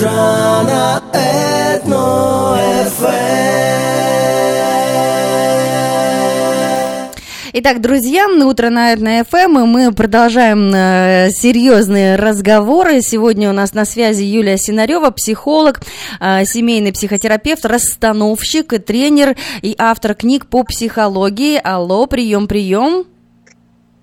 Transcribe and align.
утро 0.00 0.10
на 0.10 1.02
Итак, 7.52 7.82
друзья, 7.82 8.26
утро 8.26 8.70
на 8.70 8.96
на 8.96 9.20
и 9.58 9.64
мы 9.64 9.92
продолжаем 9.92 10.72
э, 10.74 11.28
серьезные 11.30 12.16
разговоры. 12.16 13.02
Сегодня 13.02 13.50
у 13.50 13.52
нас 13.52 13.74
на 13.74 13.84
связи 13.84 14.22
Юлия 14.22 14.56
Синарева, 14.56 15.10
психолог, 15.10 15.82
э, 16.20 16.44
семейный 16.46 16.92
психотерапевт, 16.92 17.66
расстановщик, 17.66 18.82
тренер 18.82 19.36
и 19.60 19.74
автор 19.76 20.14
книг 20.14 20.46
по 20.46 20.62
психологии. 20.62 21.60
Алло, 21.62 22.06
прием, 22.06 22.46
прием. 22.48 23.04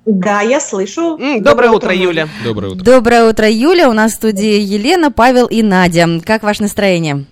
Да, 0.08 0.42
я 0.42 0.62
слышу. 0.62 1.18
Доброе, 1.18 1.42
Доброе 1.42 1.70
утро, 1.72 1.94
Юля. 1.94 2.30
Доброе 2.44 2.72
утро. 2.72 2.84
Доброе 2.84 3.30
утро, 3.30 3.50
Юля. 3.50 3.90
У 3.90 3.94
нас 3.94 4.14
в 4.14 4.16
студии 4.16 4.60
Елена, 4.60 5.12
Павел 5.12 5.48
и 5.48 5.62
Надя. 5.62 6.08
Как 6.26 6.44
ваше 6.44 6.62
настроение? 6.64 7.26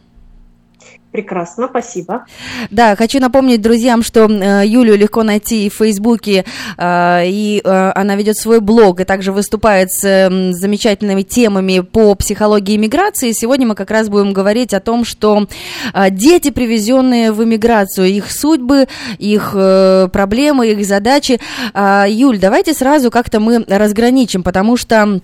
Прекрасно, 1.16 1.70
спасибо. 1.70 2.26
Да, 2.72 2.98
хочу 2.98 3.22
напомнить 3.22 3.62
друзьям, 3.62 4.04
что 4.04 4.26
э, 4.26 4.68
Юлю 4.68 4.98
легко 4.98 5.23
найти 5.23 5.70
в 5.70 5.76
Фейсбуке, 5.76 6.44
э, 6.78 7.22
и 7.26 7.62
э, 7.64 7.92
она 7.96 8.18
ведет 8.18 8.36
свой 8.36 8.60
блог, 8.60 9.00
и 9.00 9.06
также 9.06 9.32
выступает 9.32 9.94
с 9.94 10.04
э, 10.04 10.52
замечательными 10.52 11.22
темами 11.22 11.80
по 11.80 12.16
психологии 12.16 12.76
иммиграции. 12.76 13.32
Сегодня 13.32 13.66
мы 13.66 13.76
как 13.76 13.92
раз 13.92 14.09
будем 14.09 14.34
говорить 14.34 14.73
о 14.73 14.82
том, 14.82 15.06
что 15.06 15.48
дети, 16.09 16.50
привезенные 16.50 17.32
в 17.32 17.42
иммиграцию, 17.42 18.08
их 18.08 18.30
судьбы, 18.30 18.90
их 19.18 19.52
проблемы, 20.12 20.68
их 20.68 20.86
задачи. 20.86 21.40
Э, 21.73 22.08
Юль, 22.09 22.40
давайте 22.40 22.73
сразу 22.73 23.09
как-то 23.09 23.40
мы 23.40 23.64
разграничим, 23.70 24.44
потому 24.44 24.76
что 24.76 25.04
а, 25.04 25.20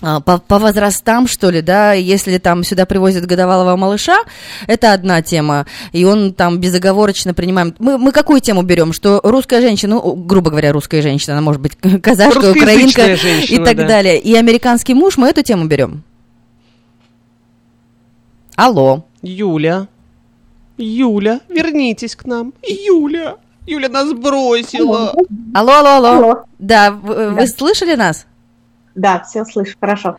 по, 0.00 0.38
по 0.38 0.58
возрастам, 0.58 1.26
что 1.28 1.50
ли, 1.50 1.62
да, 1.62 1.92
если 1.92 2.38
там 2.38 2.64
сюда 2.64 2.86
привозят 2.86 3.26
годовалого 3.26 3.76
малыша, 3.76 4.18
это 4.66 4.92
одна 4.92 5.22
тема, 5.22 5.66
и 5.92 6.04
он 6.04 6.34
там 6.34 6.58
безоговорочно 6.58 7.34
принимаем. 7.34 7.74
Мы, 7.78 7.98
мы 7.98 8.12
какую 8.12 8.40
тему 8.40 8.62
берем? 8.62 8.92
Что 8.92 9.20
русская 9.22 9.60
женщина, 9.60 9.96
ну, 9.96 10.14
грубо 10.14 10.50
говоря, 10.50 10.72
русская 10.72 11.02
женщина, 11.02 11.34
она 11.34 11.42
может 11.42 11.60
быть 11.60 11.76
казашка, 12.02 12.50
украинка 12.50 13.16
женщина, 13.16 13.62
и 13.62 13.64
так 13.64 13.76
да. 13.76 13.86
далее, 13.86 14.18
и 14.18 14.34
американский 14.34 14.94
муж, 14.94 15.16
мы 15.16 15.28
эту 15.28 15.42
тему 15.42 15.66
берем. 15.66 16.02
Алло. 18.56 19.04
Юля. 19.22 19.88
Юля, 20.76 21.40
вернитесь 21.48 22.16
к 22.16 22.24
нам. 22.26 22.52
Юля. 22.62 23.36
Юля 23.66 23.88
нас 23.88 24.12
бросила. 24.12 25.14
Алло, 25.54 25.72
алло, 25.72 25.88
алло. 25.90 26.08
алло. 26.08 26.44
Да, 26.58 26.90
вы, 26.90 27.14
да, 27.14 27.30
вы 27.30 27.46
слышали 27.46 27.94
нас? 27.94 28.26
Да, 28.94 29.20
все 29.20 29.44
слышу, 29.44 29.76
хорошо. 29.80 30.18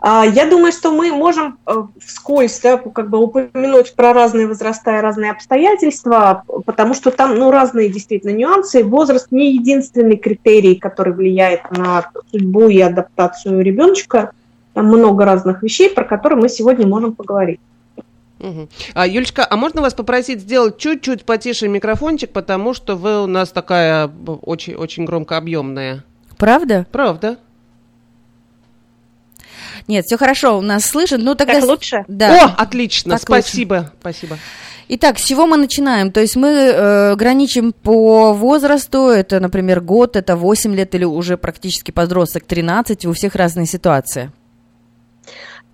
А, 0.00 0.24
я 0.24 0.46
думаю, 0.46 0.72
что 0.72 0.92
мы 0.92 1.12
можем 1.12 1.58
э, 1.66 1.84
вскользь 1.98 2.60
да, 2.60 2.76
как 2.76 3.08
бы 3.08 3.18
упомянуть 3.18 3.94
про 3.94 4.12
разные 4.12 4.46
возраста 4.46 4.98
и 4.98 5.00
разные 5.00 5.30
обстоятельства, 5.30 6.44
потому 6.66 6.94
что 6.94 7.10
там 7.10 7.38
ну, 7.38 7.50
разные 7.50 7.88
действительно 7.88 8.32
нюансы. 8.32 8.84
Возраст 8.84 9.30
не 9.30 9.54
единственный 9.54 10.16
критерий, 10.16 10.74
который 10.74 11.12
влияет 11.12 11.70
на 11.70 12.10
судьбу 12.30 12.68
и 12.68 12.80
адаптацию 12.80 13.62
ребеночка. 13.62 14.32
Там 14.74 14.86
много 14.86 15.24
разных 15.24 15.62
вещей, 15.62 15.88
про 15.88 16.04
которые 16.04 16.38
мы 16.38 16.48
сегодня 16.48 16.86
можем 16.86 17.14
поговорить. 17.14 17.60
Угу. 18.40 18.68
А, 18.94 19.06
Юлечка, 19.06 19.46
а 19.48 19.56
можно 19.56 19.80
вас 19.80 19.94
попросить 19.94 20.40
сделать 20.40 20.76
чуть-чуть 20.76 21.24
потише 21.24 21.68
микрофончик, 21.68 22.30
потому 22.30 22.74
что 22.74 22.96
вы 22.96 23.22
у 23.22 23.26
нас 23.26 23.52
такая 23.52 24.10
очень-очень 24.42 25.04
громко 25.04 25.36
объемная. 25.36 26.04
Правда? 26.36 26.86
Правда. 26.90 27.38
Нет, 29.86 30.06
все 30.06 30.16
хорошо, 30.16 30.58
у 30.58 30.62
нас 30.62 30.84
слышат. 30.84 31.20
Ну 31.20 31.34
тогда... 31.34 31.60
Так 31.60 31.64
лучше? 31.64 32.04
Да. 32.08 32.46
О, 32.46 32.62
отлично, 32.62 33.12
так 33.12 33.22
спасибо, 33.22 33.74
лучше. 33.74 33.92
спасибо. 34.00 34.38
Итак, 34.88 35.18
с 35.18 35.24
чего 35.24 35.46
мы 35.46 35.56
начинаем? 35.56 36.12
То 36.12 36.20
есть 36.20 36.36
мы 36.36 36.48
э, 36.48 37.16
граничим 37.16 37.72
по 37.72 38.34
возрасту, 38.34 39.08
это, 39.08 39.40
например, 39.40 39.80
год, 39.80 40.16
это 40.16 40.36
8 40.36 40.74
лет 40.74 40.94
или 40.94 41.04
уже 41.04 41.38
практически 41.38 41.90
подросток 41.90 42.44
13, 42.44 43.06
у 43.06 43.12
всех 43.12 43.34
разные 43.34 43.66
ситуации. 43.66 44.30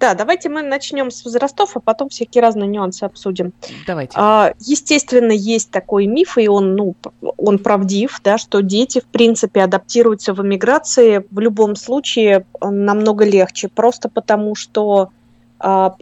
Да, 0.01 0.15
давайте 0.15 0.49
мы 0.49 0.63
начнем 0.63 1.11
с 1.11 1.25
возрастов, 1.27 1.77
а 1.77 1.81
потом 1.81 2.09
всякие 2.09 2.41
разные 2.41 2.67
нюансы 2.67 3.05
обсудим. 3.05 3.53
Давайте. 3.87 4.15
А, 4.17 4.55
естественно, 4.59 5.33
есть 5.33 5.71
такой 5.71 6.07
миф, 6.07 6.39
и 6.39 6.49
он, 6.49 6.75
ну, 6.75 6.95
он 7.37 7.59
правдив, 7.59 8.19
да, 8.25 8.39
что 8.39 8.63
дети, 8.63 9.01
в 9.01 9.05
принципе, 9.05 9.63
адаптируются 9.63 10.33
в 10.33 10.41
эмиграции 10.41 11.27
в 11.31 11.39
любом 11.39 11.77
случае 11.77 12.47
намного 12.63 13.27
легче, 13.27 13.69
просто 13.69 14.09
потому 14.09 14.55
что 14.55 15.11
а, 15.59 15.95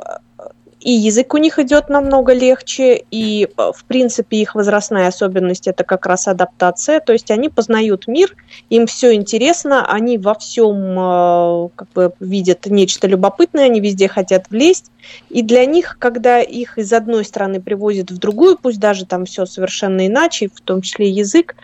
и 0.88 0.93
язык 0.93 1.34
у 1.34 1.37
них 1.37 1.59
идет 1.59 1.91
намного 1.91 2.32
легче, 2.32 3.04
и, 3.10 3.47
э, 3.59 3.72
в 3.76 3.84
принципе, 3.84 4.38
их 4.38 4.54
возрастная 4.54 5.09
особенность– 5.09 5.66
это 5.69 5.84
как 5.84 6.06
раз 6.06 6.26
адаптация, 6.28 7.00
то 7.00 7.12
есть 7.12 7.31
они 7.31 7.50
познают 7.50 8.09
мир, 8.09 8.34
им 8.71 8.87
все 8.87 9.12
интересно, 9.12 9.87
они 9.87 10.16
во 10.16 10.34
всем 10.34 10.99
э, 10.99 11.69
как 11.76 11.88
бы, 11.93 12.12
видят 12.21 12.65
нечто 12.65 13.06
любопытное, 13.06 13.66
они 13.66 13.81
везде 13.81 14.09
хотят 14.09 14.47
влезть, 14.49 14.91
и 15.28 15.43
для 15.43 15.66
них, 15.66 15.99
когда 15.99 16.41
их 16.41 16.78
из 16.78 16.91
одной 16.91 17.26
страны 17.26 17.60
привозят 17.60 18.10
в 18.10 18.16
другую, 18.16 18.56
пусть 18.56 18.81
даже 18.81 19.05
там 19.05 19.26
все 19.26 19.44
совершенно 19.44 20.06
иначе, 20.06 20.49
в 20.49 20.62
том 20.62 20.81
числе 20.81 21.10
язык, 21.10 21.55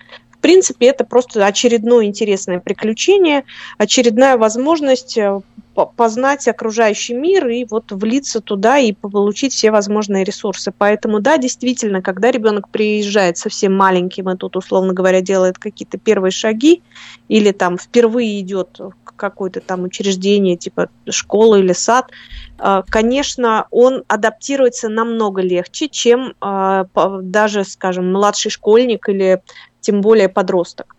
принципе, 0.45 0.89
это 0.89 1.05
просто 1.05 1.47
очередное 1.47 2.05
интересное 2.05 2.61
приключение, 2.61 3.45
очередная 3.79 4.37
возможность 4.37 5.17
э, 5.17 5.41
познать 5.75 6.47
окружающий 6.49 7.15
мир 7.15 7.49
и 7.49 7.67
вот 7.69 7.91
влиться 7.91 8.41
туда 8.41 8.79
и 8.79 8.93
получить 8.93 9.53
все 9.53 9.71
возможные 9.71 10.25
ресурсы. 10.25 10.73
Поэтому, 10.77 11.21
да, 11.21 11.37
действительно, 11.39 12.03
когда 12.03 12.31
ребенок 12.31 12.69
приезжает 12.69 13.39
совсем 13.39 13.75
маленьким 13.75 14.31
и 14.31 14.37
тут, 14.37 14.57
условно 14.57 14.93
говоря, 14.93 15.21
делает 15.21 15.59
какие-то 15.59 15.99
первые 15.99 16.31
шаги 16.31 16.83
или 17.29 17.53
там 17.53 17.79
впервые 17.79 18.41
идет 18.41 18.79
в 18.79 18.93
какое-то 19.17 19.61
там 19.61 19.85
учреждение, 19.85 20.57
типа 20.57 20.89
школа 21.09 21.57
или 21.57 21.73
сад, 21.73 22.11
э, 22.59 22.83
конечно, 22.89 23.67
он 23.71 24.05
адаптируется 24.09 24.89
намного 24.89 25.41
легче, 25.41 25.89
чем 25.89 26.35
э, 26.41 26.85
даже, 27.23 27.65
скажем, 27.65 28.13
младший 28.13 28.51
школьник 28.51 29.09
или 29.09 29.43
тем 29.81 30.01
более 30.01 30.29
подросток. 30.29 30.97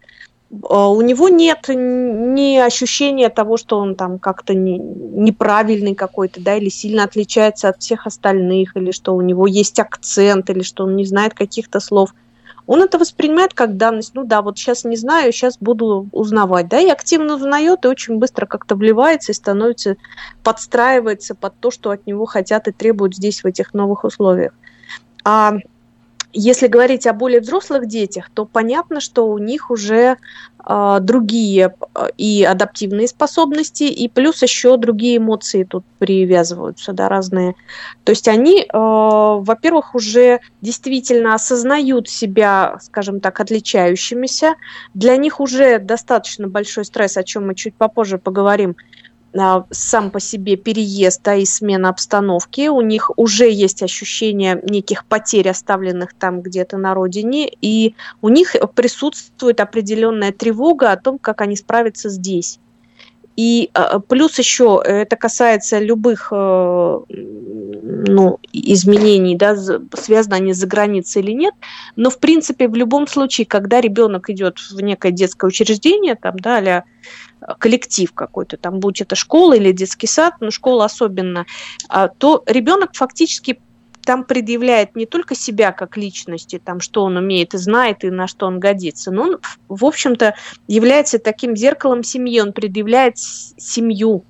А, 0.69 0.89
у 0.89 1.01
него 1.01 1.29
нет 1.29 1.66
ни 1.67 2.57
ощущения 2.57 3.29
того, 3.29 3.57
что 3.57 3.78
он 3.78 3.95
там 3.95 4.19
как-то 4.19 4.53
не, 4.53 4.78
неправильный 4.78 5.95
какой-то, 5.95 6.41
да, 6.41 6.56
или 6.56 6.69
сильно 6.69 7.03
отличается 7.03 7.69
от 7.69 7.81
всех 7.81 8.07
остальных, 8.07 8.75
или 8.75 8.91
что 8.91 9.16
у 9.16 9.22
него 9.22 9.47
есть 9.47 9.79
акцент, 9.79 10.50
или 10.50 10.61
что 10.61 10.84
он 10.84 10.95
не 10.95 11.05
знает 11.05 11.34
каких-то 11.34 11.79
слов. 11.79 12.13
Он 12.67 12.81
это 12.81 12.97
воспринимает 12.97 13.53
как 13.53 13.78
данность. 13.78 14.16
Ну 14.16 14.23
да, 14.23 14.41
вот 14.41 14.57
сейчас 14.57 14.85
не 14.85 14.95
знаю, 14.95 15.31
сейчас 15.31 15.57
буду 15.59 16.07
узнавать, 16.11 16.67
да, 16.67 16.79
и 16.79 16.89
активно 16.89 17.35
узнает, 17.35 17.85
и 17.85 17.89
очень 17.89 18.17
быстро 18.17 18.47
как-то 18.47 18.75
вливается 18.75 19.31
и 19.31 19.35
становится, 19.35 19.97
подстраивается 20.44 21.35
под 21.35 21.53
то, 21.59 21.69
что 21.69 21.91
от 21.91 22.07
него 22.07 22.25
хотят 22.25 22.67
и 22.67 22.72
требуют 22.72 23.16
здесь, 23.16 23.44
в 23.44 23.47
этих 23.47 23.73
новых 23.73 24.03
условиях. 24.03 24.53
А 25.23 25.57
если 26.38 26.68
говорить 26.68 27.07
о 27.07 27.13
более 27.13 27.40
взрослых 27.40 27.88
детях, 27.88 28.29
то 28.34 28.46
понятно, 28.46 29.00
что 29.00 29.28
у 29.28 29.38
них 29.38 29.72
уже 29.72 30.18
э, 30.68 30.97
другие 31.00 31.73
и 32.18 32.44
адаптивные 32.44 33.07
способности, 33.07 33.84
и 33.84 34.09
плюс 34.09 34.44
еще 34.44 34.75
другие 34.75 35.18
эмоции 35.18 35.63
тут 35.63 35.85
привязываются, 35.97 36.91
да, 36.91 37.07
разные. 37.07 37.56
То 38.03 38.12
есть 38.12 38.28
они, 38.28 38.63
э, 38.63 38.68
во-первых, 38.69 39.96
уже 39.96 40.41
действительно 40.62 41.35
осознают 41.35 42.09
себя, 42.09 42.79
скажем 42.81 43.22
так, 43.22 43.40
отличающимися. 43.40 44.56
Для 44.94 45.16
них 45.16 45.40
уже 45.40 45.79
достаточно 45.79 46.50
большой 46.50 46.84
стресс, 46.84 47.16
о 47.16 47.23
чем 47.23 47.47
мы 47.47 47.56
чуть 47.56 47.75
попозже 47.75 48.17
поговорим, 48.17 48.75
а, 48.75 48.94
сам 49.72 50.12
по 50.12 50.19
себе 50.19 50.56
переезд 50.56 51.22
да, 51.23 51.35
и 51.35 51.46
смена 51.46 51.90
обстановки, 51.90 52.67
у 52.67 52.82
них 52.82 53.11
уже 53.17 53.49
есть 53.49 53.84
ощущение 53.84 54.61
неких 54.64 55.05
потерь, 55.05 55.49
оставленных 55.49 56.14
там 56.14 56.41
где-то 56.41 56.78
на 56.78 56.93
родине, 56.93 57.49
и 57.61 57.96
у 58.22 58.29
них 58.29 58.55
присутствует 58.76 59.59
определенная 59.59 60.32
тревога 60.32 60.91
о 60.91 60.97
том, 60.97 61.20
как 61.20 61.41
они 61.41 61.55
справятся 61.55 62.09
здесь. 62.09 62.59
И 63.35 63.70
а, 63.73 63.99
плюс 63.99 64.40
еще 64.40 64.82
это 64.84 65.17
касается 65.17 65.79
любых 65.79 66.29
э, 66.31 66.99
ну, 67.09 68.40
изменений, 68.53 69.35
да, 69.35 69.58
связаны 69.93 70.35
они 70.35 70.53
за 70.53 70.67
границей 70.67 71.22
или 71.22 71.31
нет, 71.31 71.53
но 71.97 72.09
в 72.09 72.20
принципе 72.20 72.70
в 72.70 72.76
любом 72.76 73.08
случае, 73.08 73.46
когда 73.46 73.81
ребенок 73.81 74.29
идет 74.29 74.59
в 74.72 74.79
некое 74.79 75.11
детское 75.11 75.47
учреждение, 75.47 76.16
там, 76.16 76.40
да, 76.40 76.58
а 76.58 76.84
коллектив 77.59 78.11
какой-то, 78.13 78.57
там, 78.57 78.79
будь 78.79 79.01
это 79.01 79.15
школа 79.15 79.53
или 79.53 79.71
детский 79.71 80.07
сад, 80.07 80.35
но 80.39 80.51
школа 80.51 80.85
особенно, 80.85 81.45
а, 81.89 82.07
то 82.07 82.43
ребенок 82.45 82.91
фактически 82.93 83.59
там 84.03 84.23
предъявляет 84.23 84.95
не 84.95 85.05
только 85.05 85.33
себя 85.35 85.71
как 85.71 85.97
личности, 85.97 86.61
там, 86.63 86.79
что 86.79 87.03
он 87.03 87.17
умеет 87.17 87.55
и 87.55 87.57
знает, 87.57 88.03
и 88.03 88.11
на 88.11 88.27
что 88.27 88.45
он 88.45 88.59
годится, 88.59 89.11
но 89.11 89.23
он, 89.23 89.37
в 89.67 89.83
общем-то, 89.83 90.35
является 90.67 91.17
таким 91.17 91.55
зеркалом 91.55 92.03
семьи, 92.03 92.39
он 92.39 92.53
предъявляет 92.53 93.17
семью, 93.17 94.23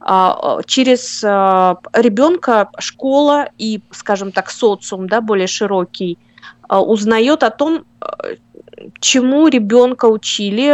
а, 0.00 0.60
через 0.66 1.22
ребенка 1.22 2.70
школа 2.78 3.50
и, 3.58 3.82
скажем 3.90 4.32
так, 4.32 4.50
социум, 4.50 5.06
да, 5.06 5.20
более 5.20 5.46
широкий, 5.46 6.18
узнает 6.70 7.42
о 7.42 7.50
том, 7.50 7.84
чему 9.00 9.48
ребенка 9.48 10.06
учили, 10.06 10.70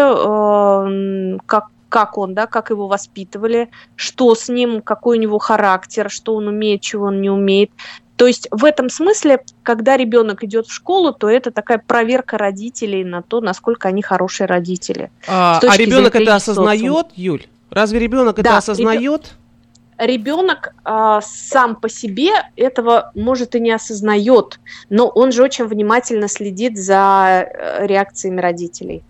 как 1.47 1.69
как 1.89 2.19
он, 2.19 2.35
да, 2.35 2.47
как 2.47 2.71
его 2.71 2.89
воспитывали, 2.89 3.71
что 3.95 4.35
с 4.35 4.49
ним, 4.49 4.83
какой 4.83 5.19
у 5.19 5.21
него 5.21 5.39
характер, 5.39 6.11
что 6.11 6.35
он 6.35 6.49
умеет, 6.49 6.81
чего 6.81 7.07
он 7.07 7.21
не 7.21 7.31
умеет. 7.31 7.71
То 8.17 8.27
есть 8.27 8.49
в 8.51 8.65
этом 8.65 8.89
смысле, 8.89 9.45
когда 9.63 9.97
ребенок 9.97 10.43
идет 10.43 10.67
в 10.67 10.73
школу, 10.73 11.13
то 11.13 11.29
это 11.29 11.51
такая 11.51 11.79
проверка 11.79 12.39
родителей 12.39 13.05
на 13.05 13.23
то, 13.23 13.41
насколько 13.41 13.89
они 13.89 14.03
хорошие 14.03 14.47
родители. 14.47 15.11
А, 15.29 15.61
а 15.63 15.77
ребенок 15.77 16.17
это 16.17 16.35
осознает, 16.35 17.09
Юль? 17.15 17.47
Разве 17.71 17.99
ребенок 17.99 18.37
да, 18.37 18.43
это 18.43 18.57
осознает? 18.57 19.35
Ребенок 19.99 20.75
э, 20.85 21.21
сам 21.23 21.77
по 21.77 21.89
себе 21.89 22.31
этого 22.57 23.13
может 23.15 23.55
и 23.55 23.61
не 23.61 23.71
осознает, 23.71 24.61
но 24.91 25.09
он 25.09 25.33
же 25.33 25.43
очень 25.43 25.67
внимательно 25.67 26.29
следит 26.29 26.77
за 26.79 27.47
э, 27.49 27.87
реакциями 27.87 28.41
родителей. 28.41 29.03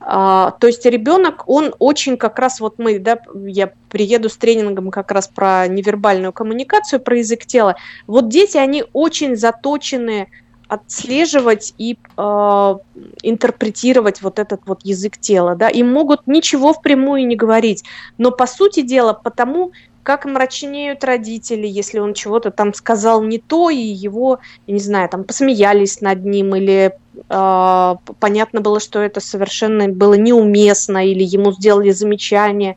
А, 0.00 0.52
то 0.52 0.66
есть 0.66 0.84
ребенок, 0.86 1.48
он 1.48 1.74
очень 1.78 2.16
как 2.16 2.38
раз, 2.38 2.60
вот 2.60 2.78
мы, 2.78 2.98
да, 2.98 3.18
я 3.34 3.72
приеду 3.88 4.28
с 4.28 4.36
тренингом 4.36 4.90
как 4.90 5.10
раз 5.10 5.28
про 5.28 5.66
невербальную 5.68 6.32
коммуникацию, 6.32 7.00
про 7.00 7.18
язык 7.18 7.46
тела. 7.46 7.76
Вот 8.06 8.28
дети, 8.28 8.56
они 8.56 8.84
очень 8.92 9.36
заточены 9.36 10.28
отслеживать 10.68 11.74
и 11.78 11.96
э, 12.16 12.76
интерпретировать 13.22 14.20
вот 14.20 14.38
этот 14.38 14.62
вот 14.66 14.80
язык 14.84 15.16
тела, 15.16 15.54
да, 15.54 15.68
и 15.68 15.82
могут 15.82 16.26
ничего 16.26 16.72
впрямую 16.72 17.26
не 17.26 17.36
говорить, 17.36 17.84
но 18.18 18.32
по 18.32 18.46
сути 18.46 18.82
дела 18.82 19.12
потому, 19.12 19.72
как 20.06 20.24
мрачнеют 20.24 21.02
родители, 21.02 21.66
если 21.66 21.98
он 21.98 22.14
чего-то 22.14 22.52
там 22.52 22.72
сказал 22.74 23.24
не 23.24 23.38
то, 23.38 23.70
и 23.70 23.76
его, 23.76 24.38
я 24.68 24.74
не 24.74 24.78
знаю, 24.78 25.08
там 25.08 25.24
посмеялись 25.24 26.00
над 26.00 26.24
ним, 26.24 26.54
или 26.54 26.92
э, 27.28 27.94
понятно 28.20 28.60
было, 28.60 28.78
что 28.78 29.00
это 29.00 29.18
совершенно 29.18 29.88
было 29.88 30.14
неуместно, 30.14 31.04
или 31.04 31.24
ему 31.24 31.50
сделали 31.50 31.90
замечание. 31.90 32.76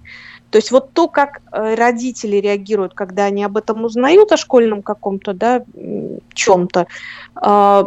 То 0.50 0.58
есть 0.58 0.72
вот 0.72 0.92
то, 0.94 1.08
как 1.08 1.42
э, 1.52 1.76
родители 1.76 2.38
реагируют, 2.38 2.96
когда 2.96 3.26
они 3.26 3.44
об 3.44 3.58
этом 3.58 3.84
узнают, 3.86 4.32
о 4.32 4.38
школьном 4.38 4.82
каком-то, 4.82 5.34
да, 5.34 5.64
чем-то, 6.34 6.88
э, 7.46 7.84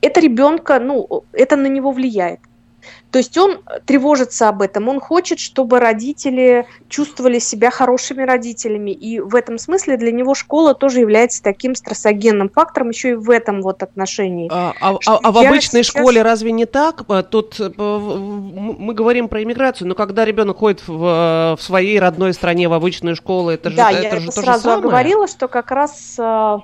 это 0.00 0.20
ребенка, 0.20 0.80
ну, 0.80 1.22
это 1.32 1.56
на 1.56 1.66
него 1.66 1.90
влияет. 1.92 2.40
То 3.10 3.18
есть 3.18 3.36
он 3.38 3.60
тревожится 3.86 4.48
об 4.48 4.60
этом, 4.60 4.88
он 4.88 5.00
хочет, 5.00 5.38
чтобы 5.38 5.80
родители 5.80 6.66
чувствовали 6.88 7.38
себя 7.38 7.70
хорошими 7.70 8.22
родителями, 8.22 8.90
и 8.90 9.18
в 9.20 9.34
этом 9.34 9.58
смысле 9.58 9.96
для 9.96 10.12
него 10.12 10.34
школа 10.34 10.74
тоже 10.74 11.00
является 11.00 11.42
таким 11.42 11.74
стрессогенным 11.74 12.50
фактором 12.50 12.90
еще 12.90 13.10
и 13.10 13.14
в 13.14 13.30
этом 13.30 13.62
вот 13.62 13.82
отношении. 13.82 14.50
А, 14.52 14.74
а, 14.80 14.96
а, 15.06 15.18
а 15.22 15.32
в 15.32 15.38
обычной 15.38 15.82
сейчас... 15.82 16.00
школе 16.00 16.22
разве 16.22 16.52
не 16.52 16.66
так? 16.66 17.04
А, 17.08 17.22
тут 17.22 17.58
э, 17.58 17.70
мы 17.78 18.92
говорим 18.92 19.28
про 19.28 19.42
иммиграцию, 19.42 19.88
но 19.88 19.94
когда 19.94 20.24
ребенок 20.24 20.58
ходит 20.58 20.86
в, 20.86 21.56
в 21.58 21.62
своей 21.62 21.98
родной 21.98 22.34
стране 22.34 22.68
в 22.68 22.72
обычную 22.74 23.16
школу, 23.16 23.50
это 23.50 23.70
же, 23.70 23.76
да, 23.76 23.90
это 23.90 24.02
я 24.02 24.10
же 24.10 24.16
это 24.16 24.26
то 24.26 24.42
сразу 24.42 24.58
же 24.58 24.64
самое? 24.64 24.82
говорила, 24.82 25.26
что 25.26 25.48
как 25.48 25.70
раз 25.70 26.16
э, 26.18 26.58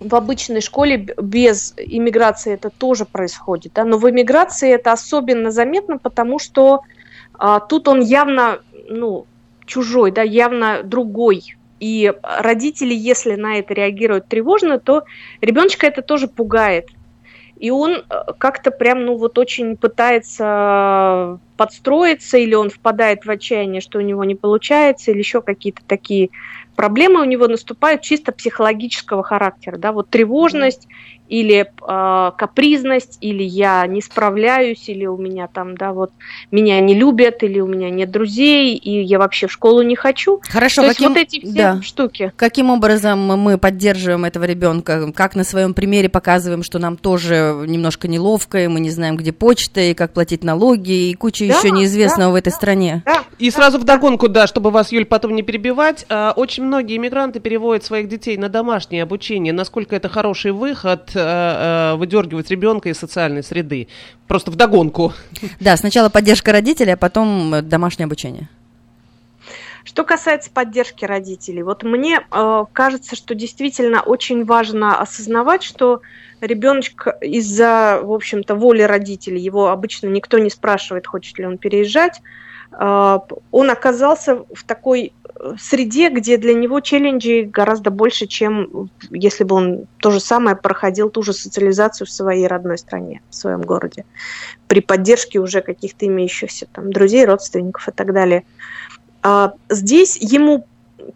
в 0.00 0.14
обычной 0.14 0.62
школе 0.62 1.14
без 1.18 1.74
иммиграции 1.76 2.54
это 2.54 2.70
тоже 2.70 3.04
происходит, 3.04 3.72
да, 3.74 3.84
но 3.84 3.98
в 3.98 4.08
иммиграции 4.08 4.72
это 4.72 4.92
особенно 4.92 5.50
заметно, 5.50 5.98
потому 5.98 6.38
что 6.38 6.80
а, 7.34 7.60
тут 7.60 7.86
он 7.86 8.00
явно, 8.00 8.60
ну, 8.88 9.26
чужой, 9.66 10.10
да, 10.10 10.22
явно 10.22 10.82
другой. 10.82 11.54
И 11.80 12.12
родители, 12.22 12.94
если 12.94 13.36
на 13.36 13.58
это 13.58 13.72
реагируют 13.72 14.26
тревожно, 14.26 14.78
то 14.78 15.04
ребеночка 15.40 15.86
это 15.86 16.02
тоже 16.02 16.28
пугает. 16.28 16.88
И 17.56 17.70
он 17.70 17.92
э, 17.92 18.02
как-то 18.38 18.70
прям, 18.70 19.04
ну 19.04 19.16
вот 19.16 19.38
очень 19.38 19.76
пытается 19.76 21.38
подстроиться, 21.60 22.38
или 22.38 22.54
он 22.54 22.70
впадает 22.70 23.26
в 23.26 23.30
отчаяние, 23.30 23.82
что 23.82 23.98
у 23.98 24.00
него 24.00 24.24
не 24.24 24.34
получается, 24.34 25.10
или 25.10 25.18
еще 25.18 25.42
какие-то 25.42 25.82
такие 25.86 26.30
проблемы 26.74 27.20
у 27.20 27.24
него 27.24 27.48
наступают 27.48 28.00
чисто 28.00 28.32
психологического 28.32 29.22
характера, 29.22 29.76
да, 29.76 29.92
вот 29.92 30.08
тревожность 30.08 30.88
или 31.30 31.64
э, 31.64 32.30
капризность, 32.36 33.18
или 33.20 33.44
я 33.44 33.86
не 33.86 34.02
справляюсь, 34.02 34.88
или 34.88 35.06
у 35.06 35.16
меня 35.16 35.46
там, 35.46 35.76
да, 35.76 35.92
вот 35.92 36.10
меня 36.50 36.80
не 36.80 36.94
любят, 36.94 37.44
или 37.44 37.60
у 37.60 37.66
меня 37.66 37.88
нет 37.88 38.10
друзей, 38.10 38.74
и 38.74 39.02
я 39.02 39.20
вообще 39.20 39.46
в 39.46 39.52
школу 39.52 39.82
не 39.82 39.94
хочу. 39.94 40.40
Хорошо, 40.48 40.82
То 40.82 40.88
каким... 40.88 41.14
есть 41.14 41.18
вот 41.18 41.34
эти 41.34 41.46
все 41.46 41.54
да. 41.54 41.82
штуки. 41.82 42.32
Каким 42.34 42.70
образом 42.70 43.20
мы 43.20 43.58
поддерживаем 43.58 44.24
этого 44.24 44.44
ребенка? 44.44 45.12
Как 45.12 45.36
на 45.36 45.44
своем 45.44 45.72
примере 45.72 46.08
показываем, 46.08 46.64
что 46.64 46.80
нам 46.80 46.96
тоже 46.96 47.64
немножко 47.66 48.08
неловко, 48.08 48.64
и 48.64 48.66
мы 48.66 48.80
не 48.80 48.90
знаем, 48.90 49.16
где 49.16 49.32
почта, 49.32 49.80
и 49.80 49.94
как 49.94 50.12
платить 50.12 50.42
налоги, 50.42 51.10
и 51.10 51.14
куча 51.14 51.44
да, 51.50 51.58
еще 51.58 51.70
неизвестного 51.70 52.30
да, 52.30 52.32
в 52.32 52.34
этой 52.36 52.50
да, 52.50 52.56
стране. 52.56 53.02
Да, 53.04 53.24
и 53.38 53.50
сразу 53.50 53.78
в 53.78 53.84
догонку, 53.84 54.28
да, 54.28 54.46
чтобы 54.46 54.70
вас, 54.70 54.92
Юль, 54.92 55.04
потом 55.04 55.34
не 55.34 55.42
перебивать, 55.42 56.04
а, 56.08 56.32
очень 56.36 56.64
многие 56.64 56.96
иммигранты 56.96 57.40
переводят 57.40 57.84
своих 57.84 58.08
детей 58.08 58.36
на 58.36 58.48
домашнее 58.48 59.02
обучение. 59.02 59.52
Насколько 59.52 59.96
это 59.96 60.08
хороший 60.08 60.52
выход? 60.52 61.10
Э, 61.14 61.92
э, 61.92 61.96
выдергивать 61.96 62.50
ребенка 62.50 62.88
из 62.88 62.98
социальной 62.98 63.42
среды. 63.42 63.88
Просто 64.26 64.50
в 64.50 64.56
догонку. 64.56 65.12
Да, 65.60 65.76
сначала 65.76 66.08
поддержка 66.08 66.52
родителей, 66.52 66.92
а 66.92 66.96
потом 66.96 67.54
домашнее 67.62 68.06
обучение. 68.06 68.48
Что 69.90 70.04
касается 70.04 70.52
поддержки 70.52 71.04
родителей, 71.04 71.64
вот 71.64 71.82
мне 71.82 72.20
э, 72.20 72.64
кажется, 72.72 73.16
что 73.16 73.34
действительно 73.34 74.02
очень 74.02 74.44
важно 74.44 75.00
осознавать, 75.00 75.64
что 75.64 76.02
ребеночек 76.40 77.08
из-за, 77.20 77.98
в 78.00 78.12
общем-то, 78.12 78.54
воли 78.54 78.82
родителей, 78.82 79.40
его 79.40 79.68
обычно 79.68 80.06
никто 80.06 80.38
не 80.38 80.48
спрашивает, 80.48 81.08
хочет 81.08 81.36
ли 81.40 81.44
он 81.44 81.58
переезжать, 81.58 82.22
э, 82.70 83.18
он 83.50 83.70
оказался 83.70 84.44
в 84.54 84.62
такой 84.64 85.12
среде, 85.58 86.08
где 86.08 86.36
для 86.36 86.54
него 86.54 86.78
челленджи 86.78 87.42
гораздо 87.42 87.90
больше, 87.90 88.28
чем 88.28 88.90
если 89.10 89.42
бы 89.42 89.56
он 89.56 89.86
то 89.98 90.12
же 90.12 90.20
самое 90.20 90.54
проходил, 90.54 91.10
ту 91.10 91.24
же 91.24 91.32
социализацию 91.32 92.06
в 92.06 92.10
своей 92.10 92.46
родной 92.46 92.78
стране, 92.78 93.22
в 93.28 93.34
своем 93.34 93.62
городе, 93.62 94.04
при 94.68 94.80
поддержке 94.80 95.40
уже 95.40 95.62
каких-то 95.62 96.06
имеющихся 96.06 96.68
там 96.72 96.92
друзей, 96.92 97.24
родственников 97.24 97.88
и 97.88 97.90
так 97.90 98.12
далее. 98.12 98.44
А 99.22 99.52
здесь 99.68 100.16
ему 100.16 100.66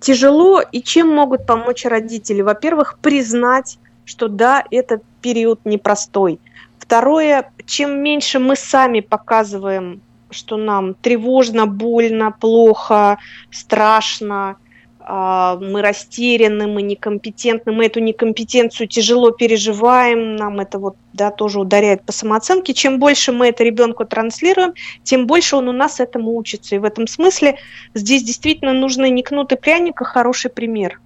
тяжело, 0.01 0.61
и 0.61 0.83
чем 0.83 1.15
могут 1.15 1.47
помочь 1.47 1.85
родители? 1.85 2.43
Во-первых, 2.43 2.99
признать, 3.01 3.79
что 4.05 4.29
да, 4.29 4.65
этот 4.71 5.03
период 5.23 5.61
непростой. 5.65 6.41
Второе, 6.79 7.51
чем 7.67 8.03
меньше 8.03 8.39
мы 8.39 8.57
сами 8.57 9.01
показываем 9.01 10.03
что 10.35 10.57
нам 10.57 10.95
тревожно, 10.95 11.67
больно, 11.67 12.33
плохо, 12.33 13.19
страшно, 13.51 14.57
мы 15.07 15.83
растеряны, 15.83 16.67
мы 16.67 16.81
некомпетентны, 16.81 17.73
мы 17.73 17.87
эту 17.87 18.01
некомпетенцию 18.01 18.89
тяжело 18.89 19.33
переживаем, 19.33 20.37
нам 20.37 20.61
это 20.61 20.79
вот, 20.79 20.97
да, 21.13 21.31
тоже 21.31 21.61
ударяет 21.61 22.03
по 22.05 22.13
самооценке. 22.13 22.73
Чем 22.73 22.99
больше 22.99 23.31
мы 23.33 23.49
это 23.49 23.65
ребенку 23.65 24.07
транслируем, 24.07 24.73
тем 25.03 25.27
больше 25.27 25.57
он 25.57 25.69
у 25.69 25.73
нас 25.73 26.01
этому 26.01 26.35
учится. 26.35 26.75
И 26.75 26.79
в 26.79 26.85
этом 26.85 27.07
смысле 27.07 27.59
здесь 27.93 28.23
действительно 28.23 28.73
нужны 28.73 29.11
не 29.11 29.23
кнут 29.23 29.53
и 29.53 29.57
пряник, 29.57 30.01
а 30.01 30.05
хороший 30.05 30.51
пример. 30.51 31.01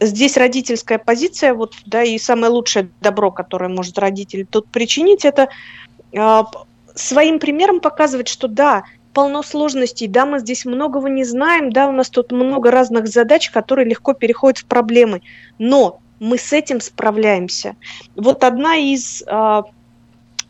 Здесь 0.00 0.38
родительская 0.38 0.98
позиция, 0.98 1.52
вот, 1.52 1.74
да, 1.84 2.02
и 2.02 2.16
самое 2.18 2.50
лучшее 2.50 2.88
добро, 3.02 3.30
которое 3.30 3.68
может 3.68 3.98
родитель 3.98 4.46
тут 4.50 4.68
причинить, 4.68 5.26
это 5.26 5.50
а, 6.16 6.46
своим 6.94 7.38
примером 7.38 7.80
показывать, 7.80 8.28
что 8.28 8.48
да, 8.48 8.84
полно 9.12 9.42
сложностей, 9.42 10.08
да, 10.08 10.26
мы 10.26 10.38
здесь 10.40 10.64
многого 10.64 11.08
не 11.08 11.24
знаем, 11.24 11.70
да, 11.70 11.88
у 11.88 11.92
нас 11.92 12.10
тут 12.10 12.32
много 12.32 12.70
разных 12.70 13.06
задач, 13.08 13.50
которые 13.50 13.88
легко 13.88 14.14
переходят 14.14 14.58
в 14.58 14.64
проблемы, 14.64 15.22
но 15.58 16.00
мы 16.20 16.38
с 16.38 16.52
этим 16.52 16.80
справляемся. 16.80 17.76
Вот 18.16 18.44
одна 18.44 18.76
из 18.76 19.22
э, 19.26 19.62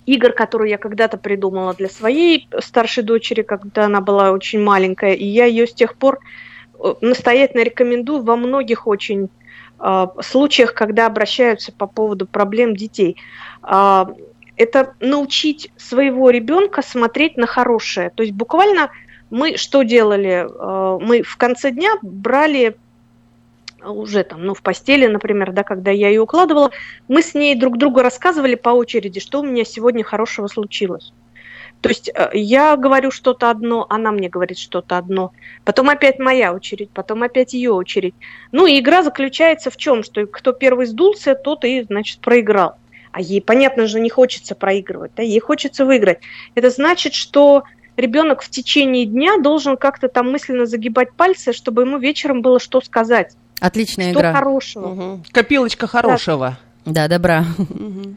игр, 0.06 0.32
которую 0.32 0.68
я 0.68 0.78
когда-то 0.78 1.16
придумала 1.16 1.74
для 1.74 1.88
своей 1.88 2.48
старшей 2.60 3.02
дочери, 3.02 3.42
когда 3.42 3.86
она 3.86 4.00
была 4.00 4.32
очень 4.32 4.60
маленькая, 4.60 5.14
и 5.14 5.24
я 5.24 5.46
ее 5.46 5.66
с 5.66 5.74
тех 5.74 5.96
пор 5.96 6.20
э, 6.78 6.94
настоятельно 7.00 7.62
рекомендую 7.62 8.22
во 8.22 8.36
многих 8.36 8.86
очень 8.86 9.28
э, 9.80 10.06
случаях, 10.20 10.74
когда 10.74 11.06
обращаются 11.06 11.72
по 11.72 11.86
поводу 11.86 12.26
проблем 12.26 12.76
детей 12.76 13.16
это 14.62 14.94
научить 15.00 15.70
своего 15.76 16.30
ребенка 16.30 16.82
смотреть 16.82 17.36
на 17.36 17.46
хорошее. 17.46 18.10
То 18.14 18.22
есть 18.22 18.34
буквально 18.34 18.90
мы 19.30 19.56
что 19.56 19.82
делали? 19.82 20.46
Э, 20.46 20.98
мы 21.00 21.22
в 21.22 21.36
конце 21.36 21.70
дня 21.70 21.90
брали 22.02 22.76
уже 23.84 24.22
там, 24.22 24.44
ну, 24.44 24.54
в 24.54 24.62
постели, 24.62 25.06
например, 25.06 25.52
да, 25.52 25.64
когда 25.64 25.90
я 25.90 26.08
ее 26.08 26.20
укладывала, 26.20 26.70
мы 27.08 27.22
с 27.22 27.34
ней 27.34 27.54
друг 27.54 27.78
другу 27.78 28.00
рассказывали 28.00 28.54
по 28.54 28.70
очереди, 28.70 29.18
что 29.18 29.40
у 29.40 29.44
меня 29.44 29.64
сегодня 29.64 30.04
хорошего 30.04 30.46
случилось. 30.46 31.12
То 31.80 31.88
есть 31.88 32.10
э, 32.14 32.30
я 32.34 32.76
говорю 32.76 33.10
что-то 33.10 33.50
одно, 33.50 33.86
она 33.90 34.12
мне 34.12 34.28
говорит 34.28 34.58
что-то 34.58 34.98
одно, 34.98 35.32
потом 35.64 35.90
опять 35.90 36.20
моя 36.20 36.54
очередь, 36.54 36.90
потом 36.90 37.24
опять 37.24 37.54
ее 37.54 37.72
очередь. 37.72 38.14
Ну 38.52 38.66
и 38.66 38.78
игра 38.78 39.02
заключается 39.02 39.70
в 39.70 39.76
чем, 39.76 40.04
что 40.04 40.26
кто 40.26 40.52
первый 40.52 40.86
сдулся, 40.86 41.34
тот 41.34 41.64
и, 41.64 41.82
значит, 41.82 42.20
проиграл. 42.20 42.76
А 43.12 43.20
ей, 43.20 43.40
понятно 43.40 43.86
же, 43.86 44.00
не 44.00 44.10
хочется 44.10 44.54
проигрывать, 44.54 45.12
да, 45.16 45.22
ей 45.22 45.38
хочется 45.38 45.84
выиграть. 45.84 46.18
Это 46.54 46.70
значит, 46.70 47.14
что 47.14 47.64
ребенок 47.96 48.42
в 48.42 48.48
течение 48.48 49.04
дня 49.04 49.38
должен 49.38 49.76
как-то 49.76 50.08
там 50.08 50.32
мысленно 50.32 50.66
загибать 50.66 51.12
пальцы, 51.12 51.52
чтобы 51.52 51.82
ему 51.82 51.98
вечером 51.98 52.40
было 52.42 52.58
что 52.58 52.80
сказать. 52.80 53.34
Отличная 53.60 54.10
что 54.10 54.20
игра. 54.20 54.32
хорошего. 54.32 54.88
Угу. 54.88 55.24
Копилочка 55.30 55.86
хорошего. 55.86 56.58
Да, 56.84 57.06
добра. 57.06 57.44
Мгм. 57.58 58.16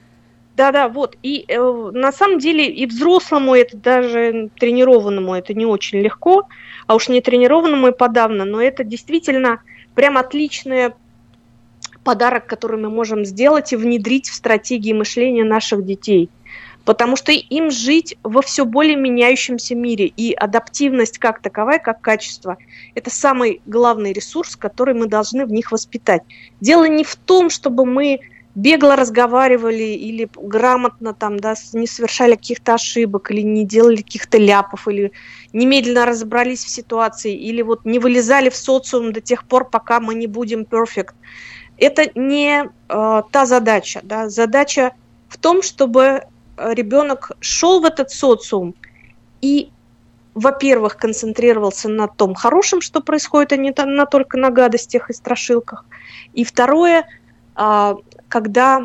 Да-да, 0.56 0.88
вот. 0.88 1.18
И 1.22 1.46
э, 1.48 1.92
на 1.94 2.14
самом 2.14 2.40
деле 2.40 2.66
и 2.66 2.86
взрослому 2.86 3.54
это 3.54 3.76
даже 3.76 4.50
тренированному 4.58 5.36
это 5.36 5.54
не 5.54 5.66
очень 5.66 6.00
легко, 6.00 6.48
а 6.88 6.96
уж 6.96 7.10
не 7.10 7.20
тренированному 7.20 7.90
и 7.90 7.92
подавно, 7.92 8.46
но 8.46 8.62
это 8.62 8.86
действительно 8.86 9.60
прям 9.96 10.18
отличный 10.18 10.94
подарок, 12.06 12.46
который 12.46 12.80
мы 12.80 12.90
можем 12.90 13.26
сделать 13.26 13.74
и 13.74 13.76
внедрить 13.76 14.30
в 14.30 14.34
стратегии 14.34 14.94
мышления 14.94 15.44
наших 15.44 15.84
детей. 15.84 16.30
Потому 16.86 17.16
что 17.16 17.32
им 17.32 17.72
жить 17.72 18.16
во 18.24 18.44
все 18.44 18.64
более 18.64 18.96
меняющемся 18.96 19.76
мире. 19.76 20.06
И 20.06 20.34
адаптивность 20.34 21.18
как 21.18 21.42
таковая, 21.42 21.80
как 21.80 22.00
качество, 22.00 22.58
это 22.94 23.10
самый 23.10 23.62
главный 23.66 24.14
ресурс, 24.14 24.56
который 24.56 24.94
мы 24.94 25.08
должны 25.08 25.46
в 25.46 25.52
них 25.52 25.72
воспитать. 25.72 26.22
Дело 26.62 26.88
не 26.88 27.04
в 27.04 27.16
том, 27.16 27.50
чтобы 27.50 27.86
мы 27.86 28.20
бегло 28.56 28.96
разговаривали 28.96 29.84
или 29.84 30.30
грамотно 30.36 31.14
там, 31.14 31.40
да, 31.40 31.56
не 31.74 31.88
совершали 31.88 32.36
каких-то 32.36 32.76
ошибок, 32.76 33.30
или 33.32 33.42
не 33.42 33.66
делали 33.66 33.98
каких-то 33.98 34.38
ляпов, 34.38 34.88
или 34.88 35.12
немедленно 35.54 36.06
разобрались 36.06 36.64
в 36.64 36.70
ситуации, 36.70 37.36
или 37.36 37.62
вот 37.62 37.84
не 37.86 38.00
вылезали 38.00 38.50
в 38.50 38.56
социум 38.56 39.12
до 39.12 39.22
тех 39.22 39.46
пор, 39.46 39.70
пока 39.70 40.00
мы 40.00 40.16
не 40.16 40.28
будем 40.28 40.62
perfect. 40.62 41.14
Это 41.78 42.10
не 42.16 42.64
э, 42.64 43.22
та 43.32 43.46
задача. 43.46 44.02
Да? 44.04 44.30
Задача 44.30 44.92
в 45.28 45.38
том, 45.38 45.62
чтобы 45.62 46.02
э, 46.58 46.74
ребенок 46.74 47.32
шел 47.40 47.82
в 47.82 47.86
этот 47.86 48.12
социум 48.12 48.76
и, 49.42 49.70
во-первых, 50.34 50.98
концентрировался 50.98 51.90
на 51.90 52.08
том 52.08 52.34
хорошем, 52.36 52.82
что 52.82 53.02
происходит, 53.02 53.54
а 53.54 53.58
не 53.58 53.74
на 53.78 54.06
только 54.06 54.38
на 54.38 54.50
гадостях 54.50 55.10
и 55.10 55.14
страшилках. 55.14 55.86
И 56.34 56.44
второе, 56.44 57.08
а, 57.56 57.96
когда 58.28 58.82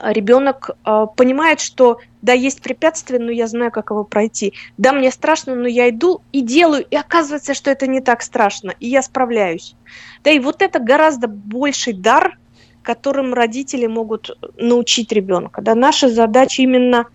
ребенок 0.00 0.70
а, 0.84 1.06
понимает, 1.06 1.60
что 1.60 1.98
да, 2.22 2.32
есть 2.32 2.62
препятствие, 2.62 3.20
но 3.20 3.30
я 3.30 3.46
знаю, 3.46 3.70
как 3.70 3.90
его 3.90 4.04
пройти. 4.04 4.54
Да, 4.78 4.92
мне 4.92 5.10
страшно, 5.10 5.54
но 5.54 5.66
я 5.66 5.88
иду 5.90 6.22
и 6.32 6.40
делаю, 6.40 6.84
и 6.88 6.96
оказывается, 6.96 7.54
что 7.54 7.70
это 7.70 7.86
не 7.86 8.00
так 8.00 8.22
страшно, 8.22 8.74
и 8.78 8.88
я 8.88 9.02
справляюсь. 9.02 9.74
Да, 10.22 10.30
и 10.30 10.38
вот 10.38 10.62
это 10.62 10.78
гораздо 10.78 11.28
больший 11.28 11.92
дар, 11.92 12.38
которым 12.82 13.34
родители 13.34 13.86
могут 13.86 14.36
научить 14.56 15.12
ребенка. 15.12 15.62
Да, 15.62 15.74
наша 15.74 16.08
задача 16.08 16.62
именно 16.62 17.06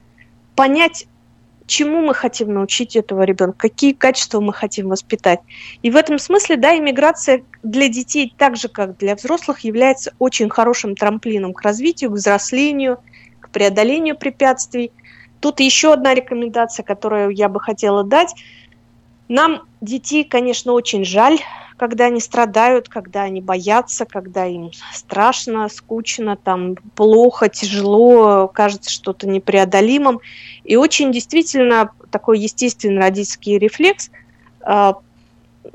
понять, 0.55 1.07
чему 1.67 2.01
мы 2.01 2.13
хотим 2.13 2.53
научить 2.53 2.95
этого 2.95 3.23
ребенка, 3.23 3.69
какие 3.69 3.93
качества 3.93 4.39
мы 4.39 4.53
хотим 4.53 4.87
воспитать. 4.87 5.41
И 5.83 5.91
в 5.91 5.95
этом 5.95 6.17
смысле, 6.17 6.55
да, 6.55 6.75
иммиграция 6.77 7.43
для 7.61 7.89
детей, 7.89 8.33
так 8.35 8.55
же 8.55 8.69
как 8.69 8.97
для 8.97 9.15
взрослых, 9.15 9.59
является 9.59 10.13
очень 10.17 10.49
хорошим 10.49 10.95
трамплином 10.95 11.53
к 11.53 11.61
развитию, 11.61 12.09
к 12.09 12.13
взрослению, 12.13 12.99
к 13.41 13.49
преодолению 13.49 14.17
препятствий. 14.17 14.91
Тут 15.39 15.59
еще 15.59 15.93
одна 15.93 16.15
рекомендация, 16.15 16.83
которую 16.83 17.29
я 17.31 17.49
бы 17.49 17.59
хотела 17.59 18.03
дать. 18.03 18.33
Нам 19.27 19.63
детей, 19.81 20.23
конечно, 20.23 20.73
очень 20.73 21.03
жаль, 21.03 21.39
когда 21.77 22.05
они 22.05 22.19
страдают, 22.19 22.89
когда 22.89 23.23
они 23.23 23.41
боятся, 23.41 24.05
когда 24.05 24.45
им 24.45 24.71
страшно, 24.93 25.69
скучно, 25.69 26.35
там 26.35 26.75
плохо, 26.95 27.49
тяжело, 27.49 28.47
кажется 28.47 28.89
что-то 28.89 29.27
непреодолимым. 29.27 30.19
И 30.63 30.75
очень 30.75 31.11
действительно 31.11 31.91
такой 32.09 32.39
естественный 32.39 32.99
родительский 32.99 33.57
рефлекс 33.59 34.09
э, 34.65 34.93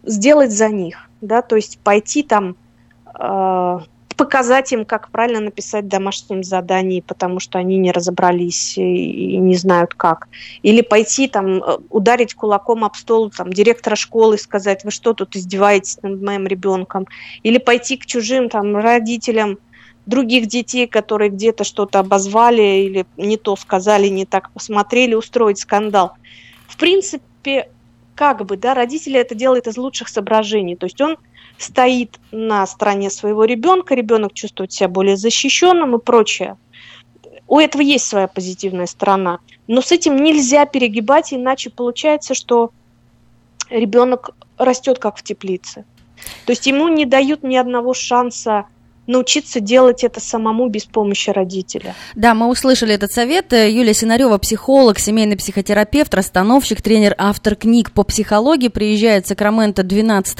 сделать 0.02 0.50
за 0.50 0.68
них, 0.68 1.08
да, 1.20 1.42
то 1.42 1.56
есть 1.56 1.78
пойти 1.78 2.22
там 2.22 2.56
э, 3.14 3.78
показать 4.22 4.70
им, 4.70 4.84
как 4.84 5.10
правильно 5.10 5.40
написать 5.40 5.86
в 5.86 5.88
домашнем 5.88 6.44
задании, 6.44 7.00
потому 7.00 7.40
что 7.40 7.58
они 7.58 7.76
не 7.76 7.90
разобрались 7.90 8.78
и, 8.78 9.36
не 9.36 9.56
знают 9.56 9.94
как. 9.94 10.28
Или 10.62 10.80
пойти 10.80 11.26
там 11.26 11.60
э, 11.60 11.78
ударить 11.90 12.34
кулаком 12.34 12.84
об 12.84 12.94
стол 12.94 13.30
там, 13.30 13.52
директора 13.52 13.96
школы 13.96 14.36
и 14.36 14.38
сказать, 14.38 14.84
вы 14.84 14.92
что 14.92 15.12
тут 15.12 15.34
издеваетесь 15.34 15.98
над 16.02 16.22
моим 16.22 16.46
ребенком. 16.46 17.08
Или 17.42 17.58
пойти 17.58 17.96
к 17.96 18.06
чужим 18.06 18.48
там 18.48 18.76
родителям 18.76 19.58
других 20.06 20.46
детей, 20.46 20.86
которые 20.86 21.28
где-то 21.28 21.64
что-то 21.64 21.98
обозвали 21.98 22.62
или 22.62 23.06
не 23.16 23.36
то 23.36 23.56
сказали, 23.56 24.06
не 24.06 24.24
так 24.24 24.52
посмотрели, 24.52 25.14
устроить 25.14 25.58
скандал. 25.58 26.12
В 26.68 26.76
принципе, 26.76 27.70
как 28.14 28.46
бы, 28.46 28.56
да, 28.56 28.74
родители 28.74 29.18
это 29.18 29.34
делают 29.34 29.66
из 29.66 29.76
лучших 29.76 30.08
соображений. 30.08 30.76
То 30.76 30.86
есть 30.86 31.00
он 31.00 31.16
стоит 31.62 32.18
на 32.30 32.66
стороне 32.66 33.10
своего 33.10 33.44
ребенка, 33.44 33.94
ребенок 33.94 34.32
чувствует 34.34 34.72
себя 34.72 34.88
более 34.88 35.16
защищенным 35.16 35.96
и 35.96 35.98
прочее. 35.98 36.56
У 37.48 37.58
этого 37.58 37.82
есть 37.82 38.06
своя 38.06 38.28
позитивная 38.28 38.86
сторона. 38.86 39.38
Но 39.66 39.82
с 39.82 39.92
этим 39.92 40.16
нельзя 40.16 40.64
перегибать, 40.66 41.32
иначе 41.32 41.70
получается, 41.70 42.34
что 42.34 42.70
ребенок 43.68 44.30
растет 44.56 44.98
как 44.98 45.16
в 45.16 45.22
теплице. 45.22 45.84
То 46.46 46.52
есть 46.52 46.66
ему 46.66 46.88
не 46.88 47.04
дают 47.04 47.42
ни 47.42 47.56
одного 47.56 47.94
шанса 47.94 48.66
научиться 49.06 49.60
делать 49.60 50.02
это 50.04 50.20
самому 50.20 50.68
без 50.68 50.84
помощи 50.84 51.30
родителя. 51.30 51.94
Да, 52.14 52.34
мы 52.34 52.48
услышали 52.48 52.94
этот 52.94 53.10
совет. 53.10 53.52
Юлия 53.52 53.94
Синарева, 53.94 54.38
психолог, 54.38 54.98
семейный 54.98 55.36
психотерапевт, 55.36 56.14
расстановщик, 56.14 56.82
тренер, 56.82 57.14
автор 57.18 57.56
книг 57.56 57.90
по 57.90 58.04
психологии, 58.04 58.68
приезжает 58.68 59.26
в 59.26 59.28
Сакраменто 59.28 59.82
12 59.82 60.38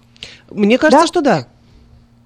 Мне 0.49 0.77
кажется, 0.77 1.03
Да. 1.03 1.07
что 1.07 1.21
да. 1.21 1.47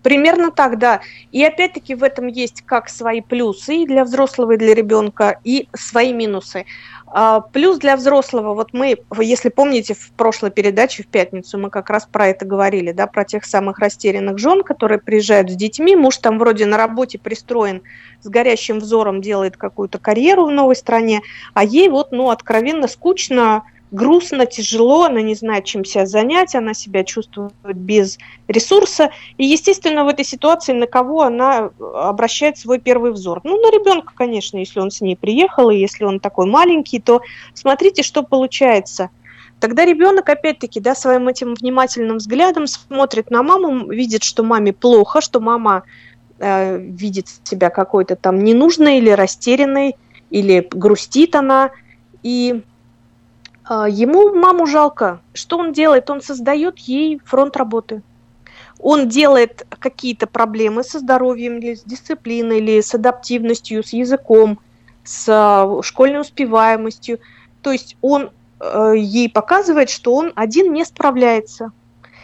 Примерно 0.03 0.51
так, 0.51 0.77
да. 0.79 1.01
И 1.34 1.43
опять-таки 1.43 1.93
в 1.96 2.03
этом 2.03 2.27
есть 2.27 2.62
как 2.65 2.88
свои 2.88 3.19
плюсы 3.22 3.77
и 3.77 3.86
для 3.88 4.05
взрослого, 4.05 4.53
и 4.53 4.57
для 4.57 4.74
ребенка, 4.74 5.39
и 5.43 5.67
свои 5.75 6.13
минусы. 6.13 6.65
А, 7.09 7.39
Плюс 7.39 7.77
для 7.77 7.95
взрослого, 7.95 8.53
вот 8.53 8.73
мы, 8.73 8.97
если 9.21 9.49
помните, 9.49 9.93
в 9.93 10.11
прошлой 10.11 10.51
передаче 10.51 11.03
в 11.03 11.07
пятницу 11.07 11.57
мы 11.57 11.69
как 11.69 11.89
раз 11.89 12.05
про 12.05 12.27
это 12.27 12.45
говорили, 12.45 12.91
да, 12.91 13.07
про 13.07 13.23
тех 13.23 13.45
самых 13.45 13.79
растерянных 13.79 14.37
жен, 14.37 14.63
которые 14.63 14.99
приезжают 14.99 15.49
с 15.49 15.55
детьми, 15.55 15.95
муж 15.95 16.17
там 16.17 16.37
вроде 16.37 16.65
на 16.65 16.75
работе 16.75 17.17
пристроен, 17.17 17.81
с 18.21 18.27
горящим 18.27 18.79
взором 18.79 19.21
делает 19.21 19.55
какую-то 19.55 19.99
карьеру 19.99 20.47
в 20.47 20.51
новой 20.51 20.75
стране, 20.75 21.21
а 21.53 21.63
ей 21.63 21.87
вот, 21.87 22.11
ну, 22.11 22.29
откровенно 22.29 22.87
скучно, 22.87 23.63
грустно, 23.91 24.46
тяжело, 24.46 25.06
она 25.06 25.22
не 25.22 25.36
знает, 25.36 25.65
чем 25.65 25.86
себя 25.86 26.06
занять, 26.06 26.56
она 26.56 26.74
себя 26.74 27.03
чувствует 27.03 27.53
без 27.63 28.17
ресурса, 28.48 29.12
и, 29.38 29.46
естественно, 29.46 30.03
в 30.03 30.08
этой 30.08 30.25
ситуации 30.25 30.74
на 30.74 30.88
кого 30.88 31.24
она 31.24 31.72
обращает 31.96 32.58
свой 32.58 32.79
первый 32.79 33.12
взор? 33.12 33.41
Ну, 33.44 33.62
на 33.62 33.72
ребенка, 33.72 34.13
конечно, 34.15 34.58
если 34.58 34.79
он 34.79 34.91
с 34.91 35.01
ней 35.01 35.15
приехал, 35.15 35.70
и 35.70 35.77
если 35.77 36.03
он 36.03 36.20
такой 36.20 36.46
маленький, 36.46 37.00
то 37.00 37.22
смотрите, 37.53 38.03
что 38.03 38.24
получается. 38.24 39.10
Тогда 39.60 39.86
ребенок, 39.86 40.29
опять-таки, 40.29 40.79
да, 40.79 40.94
своим 40.94 41.27
этим 41.27 41.56
внимательным 41.56 42.17
взглядом 42.17 42.67
смотрит 42.67 43.32
на 43.32 43.41
маму, 43.41 43.89
видит, 43.89 44.24
что 44.24 44.44
маме 44.44 44.72
плохо, 44.72 45.20
что 45.20 45.39
мама 45.39 45.84
э, 46.38 46.77
видит 46.77 47.27
себя 47.44 47.70
какой-то 47.70 48.15
там 48.15 48.44
ненужной 48.44 49.00
или 49.00 49.10
растерянной, 49.10 49.96
или 50.29 50.67
грустит 50.70 51.36
она, 51.36 51.72
и 52.22 52.62
э, 52.62 52.62
ему 53.69 54.33
маму 54.33 54.65
жалко. 54.65 55.19
Что 55.33 55.57
он 55.57 55.74
делает? 55.74 56.09
Он 56.09 56.21
создает 56.21 56.79
ей 56.79 57.19
фронт 57.25 57.57
работы. 57.57 58.01
он 58.79 59.07
делает 59.07 59.65
какие-то 59.79 60.27
проблемы 60.27 60.83
со 60.83 61.00
здоровьем, 61.00 61.57
или 61.57 61.75
с 61.75 61.83
дисциплиной, 61.83 62.59
или 62.59 62.81
с 62.81 62.93
адаптивностью, 62.93 63.83
с 63.83 63.93
языком, 63.93 64.59
с 65.03 65.27
э, 65.27 65.81
школьной 65.83 66.21
успеваемостью. 66.21 67.19
То 67.62 67.71
есть 67.71 67.97
он 68.01 68.29
э, 68.59 68.93
ей 68.97 69.29
показывает, 69.29 69.89
что 69.89 70.13
он 70.13 70.31
один 70.36 70.74
не 70.74 70.86
справляется. 70.86 71.71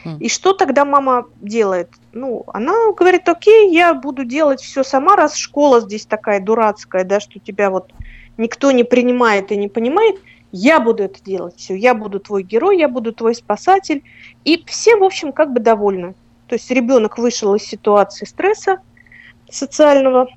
Хм. 0.05 0.17
И 0.19 0.29
что 0.29 0.53
тогда 0.53 0.85
мама 0.85 1.25
делает? 1.41 1.89
Ну, 2.11 2.43
она 2.53 2.73
говорит, 2.91 3.27
окей, 3.27 3.73
я 3.73 3.93
буду 3.93 4.25
делать 4.25 4.61
все 4.61 4.83
сама, 4.83 5.15
раз 5.15 5.35
школа 5.35 5.81
здесь 5.81 6.05
такая 6.05 6.39
дурацкая, 6.39 7.03
да, 7.03 7.19
что 7.19 7.39
тебя 7.39 7.69
вот 7.69 7.91
никто 8.37 8.71
не 8.71 8.83
принимает 8.83 9.51
и 9.51 9.57
не 9.57 9.69
понимает, 9.69 10.17
я 10.53 10.79
буду 10.79 11.03
это 11.03 11.21
делать 11.23 11.55
все, 11.57 11.73
я 11.73 11.95
буду 11.95 12.19
твой 12.19 12.43
герой, 12.43 12.77
я 12.77 12.87
буду 12.87 13.11
твой 13.11 13.33
спасатель. 13.33 14.03
И 14.45 14.63
все, 14.67 14.95
в 14.95 15.03
общем, 15.03 15.31
как 15.33 15.51
бы 15.51 15.59
довольны. 15.59 16.13
То 16.47 16.53
есть 16.53 16.69
ребенок 16.69 17.17
вышел 17.17 17.55
из 17.55 17.63
ситуации 17.63 18.25
стресса 18.25 18.77
социального, 19.49 20.27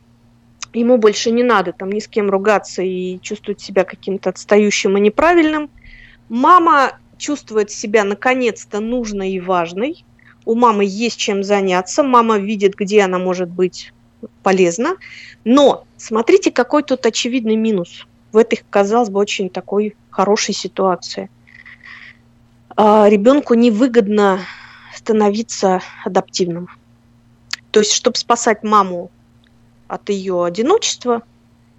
ему 0.73 0.97
больше 0.97 1.31
не 1.31 1.43
надо 1.43 1.73
там 1.73 1.93
ни 1.93 2.01
с 2.01 2.09
кем 2.09 2.31
ругаться 2.31 2.81
и 2.81 3.21
чувствовать 3.21 3.61
себя 3.61 3.85
каким-то 3.85 4.31
отстающим 4.31 4.97
и 4.97 5.01
неправильным. 5.01 5.69
Мама 6.31 6.99
чувствует 7.19 7.71
себя 7.71 8.03
наконец-то 8.03 8.81
нужной 8.81 9.33
и 9.33 9.41
важной. 9.41 10.07
У 10.47 10.55
мамы 10.55 10.87
есть 10.87 11.19
чем 11.19 11.45
заняться, 11.45 12.03
мама 12.03 12.39
видит, 12.39 12.75
где 12.75 13.03
она 13.03 13.19
может 13.19 13.51
быть 13.51 13.93
полезна. 14.43 14.97
Но 15.45 15.85
смотрите, 15.99 16.51
какой 16.51 16.83
тут 16.85 17.05
очевидный 17.05 17.57
минус 17.57 18.07
в 18.33 18.37
этой, 18.37 18.63
казалось 18.71 19.11
бы, 19.11 19.21
очень 19.21 19.51
такой 19.51 19.97
хорошей 20.11 20.55
ситуации. 20.55 21.31
А, 22.77 23.09
ребенку 23.09 23.55
невыгодно 23.55 24.41
становиться 24.95 25.81
адаптивным. 26.05 26.69
То 27.71 27.81
есть, 27.81 27.93
чтобы 27.93 28.17
спасать 28.17 28.63
маму 28.63 29.11
от 29.89 30.09
ее 30.09 30.45
одиночества, 30.45 31.23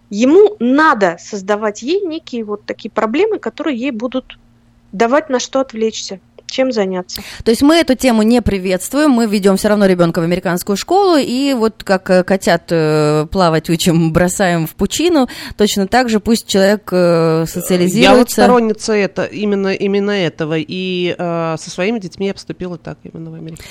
ему 0.10 0.56
надо 0.60 1.18
создавать 1.20 1.82
ей 1.82 2.06
некие 2.06 2.44
вот 2.44 2.66
такие 2.66 2.90
проблемы, 2.90 3.40
которые 3.40 3.78
ей 3.78 3.92
будут 3.92 4.40
давать 4.92 5.30
на 5.30 5.40
что 5.40 5.60
отвлечься 5.60 6.20
чем 6.48 6.72
заняться. 6.72 7.22
То 7.44 7.52
есть 7.52 7.62
мы 7.62 7.76
эту 7.76 7.96
тему 7.96 8.24
не 8.24 8.42
приветствуем, 8.42 9.12
мы 9.12 9.28
ведем 9.28 9.58
все 9.58 9.70
равно 9.70 9.86
ребенка 9.86 10.20
в 10.20 10.24
американскую 10.24 10.78
школу, 10.78 11.18
и 11.18 11.54
вот 11.54 11.84
как 11.84 12.10
э, 12.10 12.24
котят 12.24 12.64
э, 12.70 13.28
плавать 13.32 13.70
учим, 13.70 14.14
бросаем 14.14 14.68
в 14.68 14.76
пучину, 14.76 15.28
точно 15.58 15.88
так 15.88 16.10
же 16.10 16.20
пусть 16.20 16.48
человек 16.48 16.90
э, 16.92 17.46
социализируется. 17.48 18.12
Я 18.12 18.16
вот 18.16 18.32
сторонница 18.32 18.94
это, 18.94 19.26
именно, 19.26 19.74
именно 19.74 20.12
этого, 20.12 20.56
и 20.58 21.16
э, 21.18 21.56
со 21.60 21.70
своими 21.70 22.00
детьми 22.00 22.28
я 22.28 22.34
поступила 22.34 22.78
так 22.78 22.98
именно 23.04 23.32
в 23.32 23.34
Америке. 23.34 23.64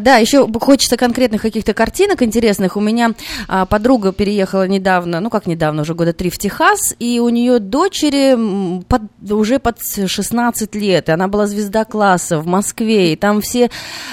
Да, 0.00 0.16
еще 0.16 0.48
хочется 0.60 0.96
конкретных 0.96 1.42
каких-то 1.42 1.74
картинок 1.74 2.22
интересных. 2.22 2.76
У 2.76 2.80
меня 2.80 3.12
а, 3.48 3.66
подруга 3.66 4.12
переехала 4.12 4.66
недавно, 4.66 5.20
ну 5.20 5.30
как 5.30 5.46
недавно, 5.46 5.82
уже 5.82 5.94
года 5.94 6.12
три 6.12 6.30
в 6.30 6.38
Техас, 6.38 6.94
и 6.98 7.20
у 7.20 7.28
нее 7.28 7.58
дочери 7.58 8.82
под, 8.84 9.02
уже 9.30 9.58
под 9.58 9.78
16 9.82 10.74
лет, 10.74 11.08
и 11.08 11.12
она 11.12 11.28
была 11.28 11.46
звезда 11.46 11.84
класса, 11.84 12.19
класса 12.20 12.38
в 12.38 12.46
Москве, 12.46 13.12
и 13.12 13.16
там 13.16 13.40
все 13.40 13.70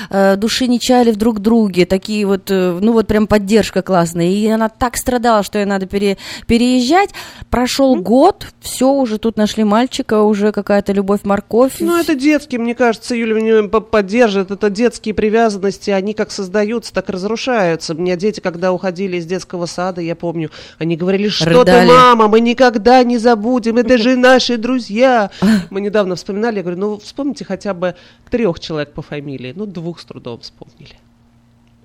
э, 0.10 0.36
души 0.38 0.68
не 0.68 0.80
чаяли 0.80 1.12
в 1.12 1.18
друг 1.18 1.40
друге, 1.40 1.86
такие 1.86 2.26
вот, 2.26 2.50
э, 2.50 2.80
ну 2.82 2.94
вот 2.94 3.08
прям 3.08 3.28
поддержка 3.28 3.82
классная. 3.82 4.28
И 4.28 4.48
она 4.48 4.70
так 4.70 4.98
страдала, 4.98 5.44
что 5.44 5.60
ей 5.60 5.66
надо 5.66 5.86
пере, 5.86 6.18
переезжать. 6.48 7.10
Прошел 7.50 7.96
mm-hmm. 7.96 8.02
год, 8.02 8.48
все, 8.62 8.92
уже 8.92 9.18
тут 9.18 9.38
нашли 9.38 9.64
мальчика, 9.64 10.22
уже 10.22 10.52
какая-то 10.52 10.94
любовь-морковь. 10.94 11.76
Ну, 11.80 12.00
это 12.00 12.16
детские, 12.16 12.60
мне 12.62 12.76
кажется, 12.76 13.16
Юля 13.16 13.36
меня 13.36 13.68
поддержит, 13.68 14.52
это 14.52 14.70
детские 14.70 15.14
привязанности, 15.14 15.92
они 15.92 16.14
как 16.14 16.32
создаются, 16.32 16.94
так 16.94 17.10
разрушаются. 17.10 17.94
У 17.94 17.98
меня 17.98 18.16
дети, 18.16 18.40
когда 18.40 18.72
уходили 18.72 19.18
из 19.18 19.26
детского 19.26 19.66
сада, 19.66 20.02
я 20.02 20.16
помню, 20.16 20.50
они 20.80 20.96
говорили, 20.96 21.30
что 21.30 21.64
ты, 21.64 21.86
мама, 21.86 22.28
мы 22.28 22.40
никогда 22.40 23.04
не 23.04 23.18
забудем, 23.18 23.78
это 23.78 23.98
же 23.98 24.16
наши 24.16 24.58
друзья. 24.58 25.30
Мы 25.70 25.82
недавно 25.82 26.16
вспоминали, 26.16 26.58
я 26.58 26.62
говорю, 26.64 26.80
ну, 26.80 27.00
вспомните 27.00 27.46
хотя 27.46 27.74
бы 27.74 27.96
трех 28.30 28.60
человек 28.60 28.94
по 28.94 29.02
фамилии, 29.02 29.54
ну, 29.56 29.66
двух 29.66 30.00
с 30.00 30.06
трудом 30.06 30.40
вспомнили. 30.40 30.96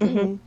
Угу. 0.00 0.38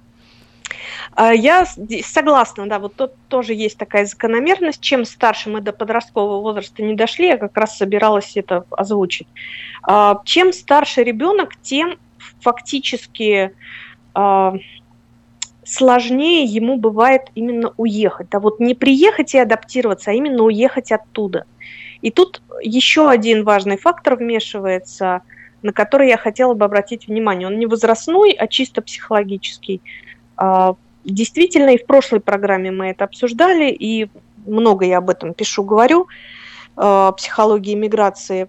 Я 1.17 1.65
согласна, 2.03 2.67
да, 2.67 2.79
вот 2.79 2.95
тут 2.95 3.11
тоже 3.29 3.53
есть 3.53 3.77
такая 3.77 4.05
закономерность. 4.05 4.81
Чем 4.81 5.05
старше 5.05 5.49
мы 5.49 5.61
до 5.61 5.71
подросткового 5.71 6.41
возраста 6.41 6.83
не 6.83 6.95
дошли, 6.95 7.27
я 7.27 7.37
как 7.37 7.55
раз 7.55 7.77
собиралась 7.77 8.35
это 8.35 8.65
озвучить. 8.71 9.27
А, 9.83 10.21
чем 10.25 10.51
старше 10.51 11.03
ребенок, 11.03 11.55
тем 11.61 11.97
фактически 12.41 13.51
а, 14.13 14.55
сложнее 15.63 16.43
ему 16.43 16.77
бывает 16.77 17.29
именно 17.33 17.73
уехать. 17.77 18.29
Да, 18.29 18.39
вот 18.39 18.59
не 18.59 18.73
приехать 18.73 19.35
и 19.35 19.39
адаптироваться, 19.39 20.11
а 20.11 20.13
именно 20.13 20.43
уехать 20.43 20.91
оттуда. 20.91 21.45
И 22.01 22.11
тут 22.11 22.41
еще 22.61 23.09
один 23.09 23.43
важный 23.45 23.77
фактор 23.77 24.15
вмешивается– 24.15 25.21
на 25.65 25.73
который 25.73 26.09
я 26.09 26.17
хотела 26.17 26.53
бы 26.53 26.63
обратить 26.63 27.07
внимание. 27.07 27.47
Он 27.47 27.57
не 27.57 27.65
возрастной, 27.65 28.33
а 28.33 28.45
чисто 28.45 28.83
психологический. 28.83 29.81
А, 30.37 30.75
действительно, 31.03 31.71
и 31.71 31.77
в 31.79 31.87
прошлой 31.87 32.19
программе 32.19 32.69
мы 32.69 32.91
это 32.91 33.05
обсуждали, 33.05 33.71
и 33.71 34.07
много 34.45 34.85
я 34.85 34.99
об 34.99 35.09
этом 35.09 35.33
пишу, 35.33 35.63
говорю, 35.63 36.07
а, 36.77 37.13
психологии 37.13 37.73
миграции. 37.73 38.47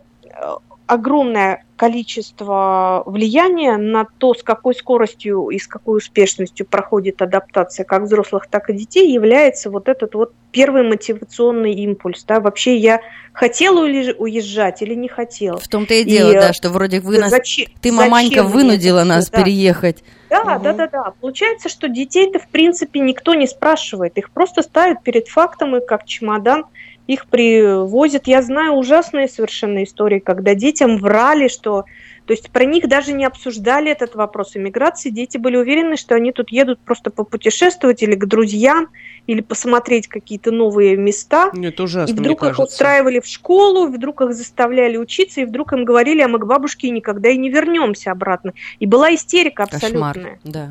Огромное 0.87 1.65
количество 1.77 3.03
влияния 3.07 3.77
на 3.77 4.07
то, 4.19 4.35
с 4.35 4.43
какой 4.43 4.75
скоростью 4.75 5.49
и 5.49 5.59
с 5.59 5.67
какой 5.67 5.99
успешностью 5.99 6.65
проходит 6.65 7.21
адаптация 7.21 7.85
как 7.85 8.05
взрослых, 8.05 8.47
так 8.49 8.71
и 8.71 8.73
детей, 8.73 9.13
является 9.13 9.71
вот 9.71 9.89
этот 9.89 10.15
вот 10.15 10.33
первый 10.53 10.83
мотивационный 10.85 11.75
импульс. 11.75 12.25
Да? 12.25 12.41
Вообще 12.41 12.77
я 12.77 13.01
хотела 13.33 13.81
уезжать 13.81 14.81
или 14.81 14.95
не 14.95 15.09
хотела. 15.09 15.59
В 15.59 15.69
том-то 15.69 15.95
и 15.95 16.05
дело, 16.05 16.31
и, 16.31 16.35
да, 16.35 16.53
что 16.53 16.71
вроде 16.71 17.01
вы 17.01 17.19
нас... 17.19 17.31
Зачем, 17.31 17.67
ты, 17.83 17.93
маманька, 17.93 18.43
вынудила 18.43 19.05
нас 19.05 19.29
да. 19.29 19.43
переехать. 19.43 20.03
Да, 20.31 20.41
угу. 20.41 20.65
да, 20.65 20.73
да, 20.73 20.87
да. 20.89 21.13
Получается, 21.21 21.69
что 21.69 21.89
детей-то 21.89 22.39
в 22.39 22.49
принципе 22.49 23.01
никто 23.01 23.35
не 23.35 23.47
спрашивает. 23.47 24.17
Их 24.19 24.31
просто 24.31 24.63
ставят 24.63 25.03
перед 25.03 25.29
фактом 25.29 25.77
и 25.77 25.87
как 25.87 26.07
чемодан 26.07 26.65
их 27.07 27.27
привозят. 27.27 28.27
Я 28.27 28.43
знаю 28.43 28.73
ужасные 28.73 29.29
совершенно 29.29 29.85
истории, 29.85 30.19
когда 30.19 30.55
детям 30.55 30.99
врали, 30.99 31.49
что... 31.49 31.85
То 32.27 32.33
есть 32.33 32.51
про 32.51 32.65
них 32.65 32.89
даже 32.89 33.13
не 33.13 33.25
обсуждали 33.25 33.89
этот 33.89 34.17
вопрос 34.17 34.57
иммиграции. 34.57 35.11
Дети 35.11 35.39
были 35.39 35.57
уверены, 35.57 35.97
что 35.97 36.17
они 36.17 36.33
тут 36.33 36.51
едут 36.51 36.81
просто 36.81 37.11
попутешествовать 37.11 38.03
или 38.03 38.17
к 38.17 38.27
друзьям, 38.27 38.89
или 39.29 39.41
посмотреть 39.41 40.09
какие-то 40.09 40.51
новые 40.51 40.97
места. 40.97 41.53
Это 41.55 41.85
ужасно, 41.85 42.13
И 42.13 42.17
вдруг 42.17 42.43
их 42.43 42.59
устраивали 42.59 43.21
в 43.21 43.27
школу, 43.27 43.87
вдруг 43.87 44.23
их 44.23 44.35
заставляли 44.35 44.97
учиться, 44.97 45.43
и 45.43 45.45
вдруг 45.45 45.73
им 45.73 45.85
говорили, 45.85 46.21
а 46.21 46.27
мы 46.27 46.41
к 46.41 46.47
бабушке 46.47 46.91
никогда 46.91 47.29
и 47.29 47.37
не 47.37 47.49
вернемся 47.49 48.11
обратно. 48.11 48.55
И 48.81 48.87
была 48.87 49.15
истерика 49.15 49.63
абсолютная. 49.63 50.13
Кошмар, 50.13 50.39
да. 50.43 50.71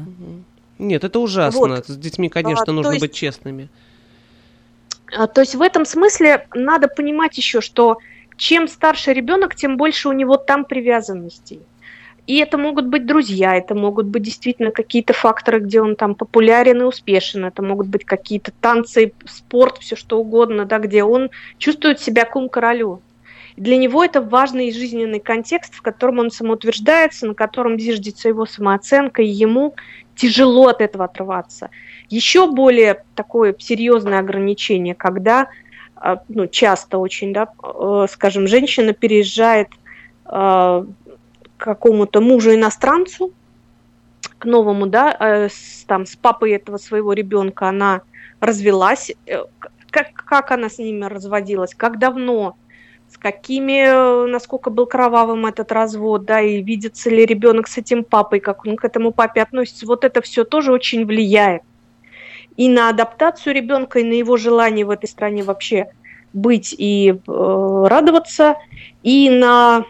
Нет, 0.78 1.06
это 1.06 1.19
ужасно. 1.19 1.60
Вот. 1.60 1.88
С 1.88 1.95
детьми, 1.95 2.28
конечно, 2.28 2.65
а, 2.67 2.71
нужно 2.74 2.91
есть... 2.91 3.02
быть 3.02 3.13
честными. 3.13 3.69
А, 5.13 5.27
то 5.27 5.41
есть 5.41 5.55
в 5.55 5.61
этом 5.61 5.85
смысле 5.85 6.47
надо 6.53 6.87
понимать 6.87 7.37
еще, 7.37 7.61
что 7.61 7.99
чем 8.37 8.67
старше 8.67 9.13
ребенок, 9.13 9.55
тем 9.55 9.77
больше 9.77 10.09
у 10.09 10.13
него 10.13 10.37
там 10.37 10.65
привязанностей. 10.65 11.61
И 12.27 12.37
это 12.37 12.57
могут 12.57 12.87
быть 12.87 13.05
друзья, 13.05 13.55
это 13.55 13.75
могут 13.75 14.07
быть 14.07 14.23
действительно 14.23 14.71
какие-то 14.71 15.13
факторы, 15.13 15.59
где 15.59 15.79
он 15.79 15.95
там 15.95 16.15
популярен 16.15 16.81
и 16.81 16.85
успешен, 16.85 17.45
это 17.45 17.61
могут 17.61 17.87
быть 17.87 18.03
какие-то 18.03 18.51
танцы, 18.59 19.13
спорт, 19.27 19.77
все 19.77 19.95
что 19.95 20.19
угодно, 20.19 20.65
да, 20.65 20.79
где 20.79 21.03
он 21.03 21.29
чувствует 21.59 21.99
себя 21.99 22.25
кум 22.25 22.49
королю. 22.49 23.01
Для 23.57 23.77
него 23.77 24.03
это 24.03 24.21
важный 24.21 24.71
жизненный 24.71 25.19
контекст, 25.19 25.75
в 25.75 25.81
котором 25.81 26.19
он 26.19 26.31
самоутверждается, 26.31 27.27
на 27.27 27.35
котором 27.35 27.79
зиждется 27.79 28.27
его 28.27 28.45
самооценка, 28.45 29.21
и 29.21 29.27
ему 29.27 29.75
тяжело 30.15 30.67
от 30.67 30.81
этого 30.81 31.05
отрываться. 31.05 31.69
Еще 32.09 32.49
более 32.51 33.03
такое 33.15 33.55
серьезное 33.57 34.19
ограничение, 34.19 34.95
когда 34.95 35.49
а, 35.95 36.21
ну, 36.29 36.47
часто 36.47 36.97
очень, 36.97 37.33
да, 37.33 37.47
э, 37.63 38.05
скажем, 38.11 38.47
женщина 38.47 38.93
переезжает 38.93 39.69
а, 40.25 40.85
к 41.57 41.63
какому-то 41.63 42.21
мужу-иностранцу, 42.21 43.31
к 44.37 44.45
новому, 44.45 44.87
да, 44.87 45.15
э, 45.19 45.49
с, 45.49 45.85
там, 45.87 46.05
с 46.05 46.15
папой 46.15 46.51
этого 46.51 46.77
своего 46.77 47.13
ребенка 47.13 47.69
она 47.69 48.01
развелась, 48.39 49.11
э, 49.25 49.45
как, 49.89 50.13
как 50.13 50.51
она 50.51 50.69
с 50.69 50.77
ними 50.77 51.05
разводилась, 51.05 51.73
как 51.73 51.97
давно, 51.97 52.55
с 53.09 53.17
какими, 53.17 54.27
насколько 54.29 54.69
был 54.69 54.85
кровавым 54.87 55.45
этот 55.45 55.71
развод, 55.71 56.25
да, 56.25 56.41
и 56.41 56.61
видится 56.61 57.09
ли 57.09 57.25
ребенок 57.25 57.67
с 57.67 57.77
этим 57.77 58.03
папой, 58.03 58.41
как 58.41 58.65
он 58.65 58.75
к 58.75 58.83
этому 58.83 59.11
папе 59.11 59.41
относится, 59.41 59.87
вот 59.87 60.03
это 60.03 60.21
все 60.21 60.43
тоже 60.43 60.73
очень 60.73 61.05
влияет 61.05 61.63
и 62.57 62.69
на 62.69 62.89
адаптацию 62.89 63.53
ребенка, 63.53 63.99
и 63.99 64.03
на 64.03 64.13
его 64.13 64.37
желание 64.37 64.85
в 64.85 64.89
этой 64.89 65.07
стране 65.07 65.43
вообще 65.43 65.87
быть 66.33 66.75
и 66.77 67.11
э, 67.11 67.85
радоваться, 67.87 68.57
и 69.03 69.29
на 69.29 69.85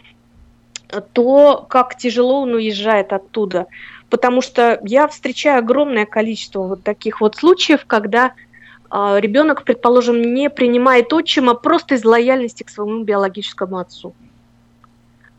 то, 1.13 1.65
как 1.67 1.97
тяжело 1.97 2.41
он 2.41 2.53
уезжает 2.53 3.13
оттуда. 3.13 3.67
Потому 4.09 4.41
что 4.41 4.79
я 4.83 5.07
встречаю 5.07 5.59
огромное 5.59 6.05
количество 6.05 6.61
вот 6.61 6.83
таких 6.83 7.21
вот 7.21 7.35
случаев, 7.35 7.85
когда 7.85 8.33
э, 8.91 9.17
ребенок, 9.19 9.63
предположим, 9.63 10.21
не 10.33 10.49
принимает 10.49 11.11
отчима 11.11 11.55
просто 11.55 11.95
из 11.95 12.05
лояльности 12.05 12.63
к 12.63 12.69
своему 12.69 13.03
биологическому 13.03 13.77
отцу. 13.77 14.13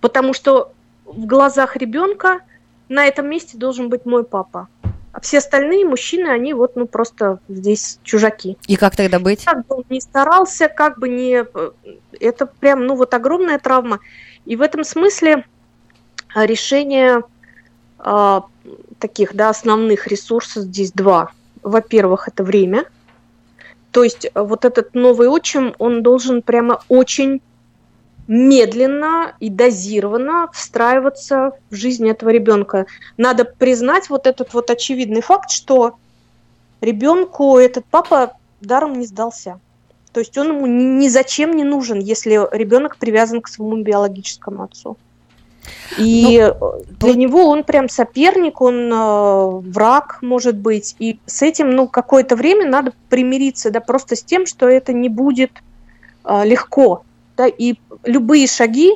Потому 0.01 0.35
что 0.35 0.73
в 1.05 1.25
глазах 1.27 1.77
ребенка 1.77 2.41
на 2.89 3.07
этом 3.07 3.29
месте 3.29 3.57
должен 3.57 3.89
быть 3.89 4.05
мой 4.05 4.25
папа. 4.25 4.69
А 5.17 5.21
все 5.21 5.39
остальные 5.39 5.87
мужчины, 5.87 6.29
они 6.29 6.53
вот, 6.53 6.77
ну, 6.77 6.87
просто 6.87 7.39
здесь 7.49 7.99
чужаки. 8.03 8.59
И 8.67 8.77
как 8.77 8.97
тогда 8.97 9.19
быть? 9.19 9.47
Как 9.47 9.67
бы 9.67 9.77
он 9.77 9.85
ни 9.89 9.99
старался, 9.99 10.69
как 10.69 10.99
бы 10.99 11.09
не... 11.09 11.43
Это 12.21 12.45
прям, 12.45 12.87
ну, 12.87 12.97
вот 12.97 13.15
огромная 13.15 13.59
травма. 13.59 14.01
И 14.45 14.57
в 14.57 14.61
этом 14.61 14.85
смысле 14.85 15.47
а, 16.35 16.45
решение 16.45 17.23
э, 17.99 18.41
таких, 18.99 19.35
да, 19.35 19.49
основных 19.49 20.07
ресурсов 20.07 20.65
здесь 20.65 20.93
два. 20.93 21.31
Во-первых, 21.63 22.29
это 22.29 22.45
время. 22.45 22.85
То 23.93 24.05
есть 24.05 24.31
вот 24.35 24.67
этот 24.67 24.95
новый 24.95 25.29
отчим, 25.29 25.75
он 25.79 26.03
должен 26.03 26.43
прямо 26.43 26.83
очень 26.91 27.41
медленно 28.29 29.35
и 29.41 29.51
дозированно 29.51 30.49
встраиваться 30.53 31.53
в 31.71 31.75
жизнь 31.75 32.09
этого 32.09 32.31
ребенка. 32.31 32.87
Надо 33.17 33.45
признать 33.45 34.11
вот 34.11 34.27
этот 34.27 34.53
вот 34.55 34.71
очевидный 34.71 35.21
факт, 35.21 35.51
что 35.51 35.95
ребенку 36.81 37.59
этот 37.59 37.85
папа 37.87 38.33
даром 38.61 38.99
не 38.99 39.07
сдался. 39.07 39.61
То 40.13 40.21
есть 40.21 40.37
он 40.39 40.57
ему 40.57 40.67
ни 40.67 41.09
зачем 41.09 41.55
не 41.55 41.65
нужен, 41.65 41.99
если 41.99 42.49
ребенок 42.57 42.97
привязан 42.97 43.43
к 43.43 43.49
своему 43.49 43.83
биологическому 43.83 44.65
отцу. 44.65 44.97
И 45.99 46.53
ну, 46.61 46.83
для 47.01 47.13
ну... 47.13 47.19
него 47.19 47.47
он 47.49 47.65
прям 47.65 47.89
соперник, 47.89 48.61
он 48.61 48.93
э, 48.93 49.71
враг, 49.71 50.19
может 50.23 50.57
быть. 50.57 50.95
И 50.99 51.19
с 51.27 51.43
этим, 51.43 51.71
ну, 51.71 51.89
какое-то 51.89 52.37
время 52.37 52.69
надо 52.69 52.93
примириться, 53.09 53.71
да, 53.71 53.81
просто 53.81 54.17
с 54.17 54.23
тем, 54.23 54.47
что 54.47 54.69
это 54.69 54.93
не 54.93 55.09
будет 55.09 55.51
э, 56.25 56.45
легко 56.45 57.03
да, 57.37 57.47
и 57.47 57.75
любые 58.05 58.47
шаги 58.47 58.93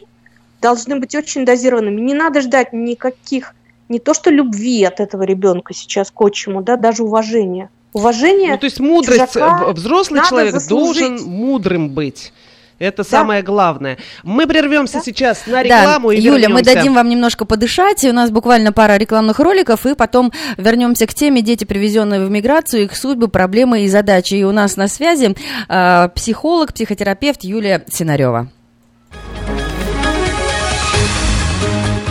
должны 0.61 0.99
быть 0.99 1.15
очень 1.15 1.45
дозированными. 1.45 2.01
Не 2.01 2.15
надо 2.15 2.41
ждать 2.41 2.73
никаких, 2.73 3.55
не 3.89 3.99
то 3.99 4.15
что 4.15 4.31
любви 4.31 4.83
от 4.85 5.01
этого 5.01 5.23
ребенка 5.23 5.75
сейчас 5.75 6.11
к 6.11 6.21
отчиму, 6.21 6.63
да, 6.63 6.77
даже 6.77 7.03
уважения. 7.03 7.71
Уважение. 7.93 8.53
Ну, 8.53 8.59
то 8.59 8.67
есть 8.67 8.79
мудрость, 8.79 9.37
взрослый 9.75 10.21
человек 10.29 10.53
заслужить. 10.53 11.09
должен 11.09 11.29
мудрым 11.29 11.91
быть. 11.91 12.33
Это 12.81 13.03
да. 13.03 13.09
самое 13.09 13.43
главное. 13.43 13.99
Мы 14.23 14.47
прервемся 14.47 14.95
да. 14.95 15.01
сейчас 15.05 15.47
на 15.47 15.63
рекламу 15.63 16.09
да. 16.09 16.15
и 16.15 16.21
Юля, 16.21 16.49
вернемся. 16.49 16.55
мы 16.55 16.63
дадим 16.63 16.95
вам 16.95 17.11
немножко 17.11 17.45
подышать. 17.45 18.03
У 18.05 18.13
нас 18.13 18.31
буквально 18.31 18.73
пара 18.73 18.97
рекламных 18.97 19.39
роликов, 19.39 19.85
и 19.85 19.95
потом 19.95 20.33
вернемся 20.57 21.07
к 21.07 21.13
теме 21.13 21.43
дети, 21.43 21.65
привезенные 21.65 22.25
в 22.25 22.31
миграцию, 22.31 22.85
их 22.85 22.97
судьбы, 22.97 23.29
проблемы 23.29 23.83
и 23.83 23.89
задачи. 23.89 24.35
И 24.35 24.45
у 24.45 24.53
нас 24.53 24.77
на 24.77 24.89
связи 24.89 25.37
э, 25.69 26.09
психолог, 26.15 26.73
психотерапевт 26.73 27.45
Юлия 27.45 27.85
Синарева. 27.87 28.49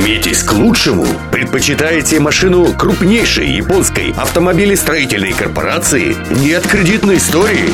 Стремитесь 0.00 0.42
к 0.42 0.54
лучшему? 0.54 1.06
Предпочитаете 1.30 2.20
машину 2.20 2.72
крупнейшей 2.72 3.50
японской 3.50 4.12
автомобилестроительной 4.16 5.34
корпорации? 5.34 6.16
Нет 6.40 6.66
кредитной 6.66 7.18
истории? 7.18 7.68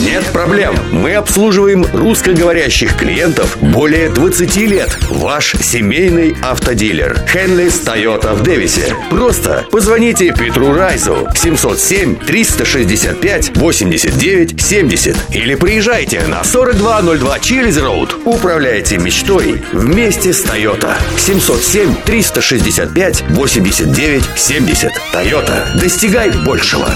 Нет 0.00 0.24
проблем. 0.32 0.74
Мы 0.90 1.14
обслуживаем 1.14 1.86
русскоговорящих 1.92 2.96
клиентов 2.96 3.58
более 3.60 4.08
20 4.08 4.56
лет. 4.56 4.96
Ваш 5.10 5.52
семейный 5.60 6.34
автодилер. 6.42 7.18
Хенлис 7.28 7.78
Тойота 7.80 8.32
в 8.32 8.42
Дэвисе. 8.42 8.96
Просто 9.10 9.66
позвоните 9.70 10.32
Петру 10.32 10.72
Райзу 10.72 11.28
707 11.34 12.16
365 12.16 13.56
89 13.56 14.60
70 14.60 15.16
или 15.34 15.54
приезжайте 15.56 16.22
на 16.26 16.42
4202 16.42 17.38
Чилиз 17.40 17.76
Роуд. 17.76 18.16
Управляйте 18.24 18.96
мечтой 18.96 19.62
вместе 19.72 20.32
с 20.32 20.40
Тойота. 20.40 20.96
707 21.18 21.94
365 22.06 23.24
89 23.28 24.24
70. 24.36 24.90
Тойота. 25.12 25.68
Достигай 25.78 26.30
большего. 26.46 26.88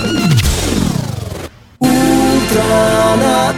Утро 2.56 3.16
на 3.16 3.52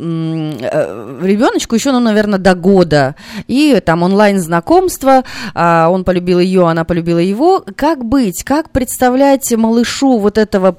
Э, 0.71 0.71
ребеночку 0.72 1.74
еще, 1.74 1.92
ну, 1.92 2.00
наверное, 2.00 2.38
до 2.38 2.54
года. 2.54 3.14
И 3.46 3.80
там 3.84 4.02
онлайн-знакомство, 4.02 5.24
а, 5.54 5.88
он 5.88 6.04
полюбил 6.04 6.38
ее, 6.38 6.68
она 6.68 6.84
полюбила 6.84 7.18
его. 7.18 7.64
Как 7.76 8.04
быть? 8.04 8.42
Как 8.44 8.70
представлять 8.70 9.52
малышу 9.52 10.18
вот 10.18 10.38
этого 10.38 10.76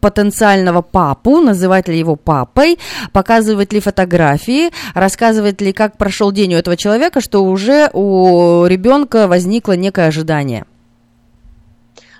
потенциального 0.00 0.82
папу, 0.82 1.40
называть 1.40 1.88
ли 1.88 1.98
его 1.98 2.16
папой, 2.16 2.78
показывать 3.12 3.72
ли 3.72 3.80
фотографии, 3.80 4.70
рассказывать 4.94 5.60
ли, 5.60 5.72
как 5.72 5.96
прошел 5.96 6.30
день 6.30 6.54
у 6.54 6.58
этого 6.58 6.76
человека, 6.76 7.20
что 7.20 7.44
уже 7.44 7.90
у 7.92 8.66
ребенка 8.66 9.26
возникло 9.26 9.72
некое 9.72 10.08
ожидание 10.08 10.64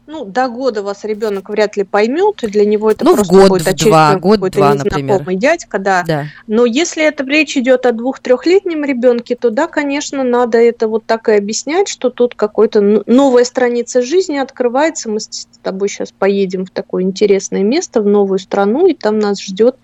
ну, 0.06 0.24
до 0.24 0.48
года 0.48 0.82
вас 0.82 1.04
ребенок 1.04 1.48
вряд 1.48 1.76
ли 1.76 1.84
поймет, 1.84 2.42
и 2.42 2.46
для 2.46 2.64
него 2.64 2.90
это 2.90 3.04
ну, 3.04 3.14
просто 3.14 3.32
год, 3.32 3.42
какой-то 3.42 3.84
два, 3.84 4.16
год, 4.16 4.40
два, 4.50 4.74
например. 4.74 5.24
дядька, 5.36 5.78
да. 5.78 6.04
да. 6.06 6.26
Но 6.46 6.64
если 6.64 7.04
это 7.04 7.24
речь 7.24 7.56
идет 7.56 7.86
о 7.86 7.92
двух-трехлетнем 7.92 8.84
ребенке, 8.84 9.36
то 9.36 9.50
да, 9.50 9.66
конечно, 9.66 10.22
надо 10.22 10.58
это 10.58 10.88
вот 10.88 11.04
так 11.04 11.28
и 11.28 11.32
объяснять, 11.32 11.88
что 11.88 12.10
тут 12.10 12.34
какой-то 12.34 13.02
новая 13.06 13.44
страница 13.44 14.02
жизни 14.02 14.36
открывается. 14.36 15.08
Мы 15.08 15.20
с 15.20 15.48
тобой 15.62 15.88
сейчас 15.88 16.12
поедем 16.12 16.64
в 16.64 16.70
такое 16.70 17.02
интересное 17.02 17.62
место, 17.62 18.00
в 18.00 18.06
новую 18.06 18.38
страну, 18.38 18.86
и 18.86 18.94
там 18.94 19.18
нас 19.18 19.42
ждет 19.42 19.76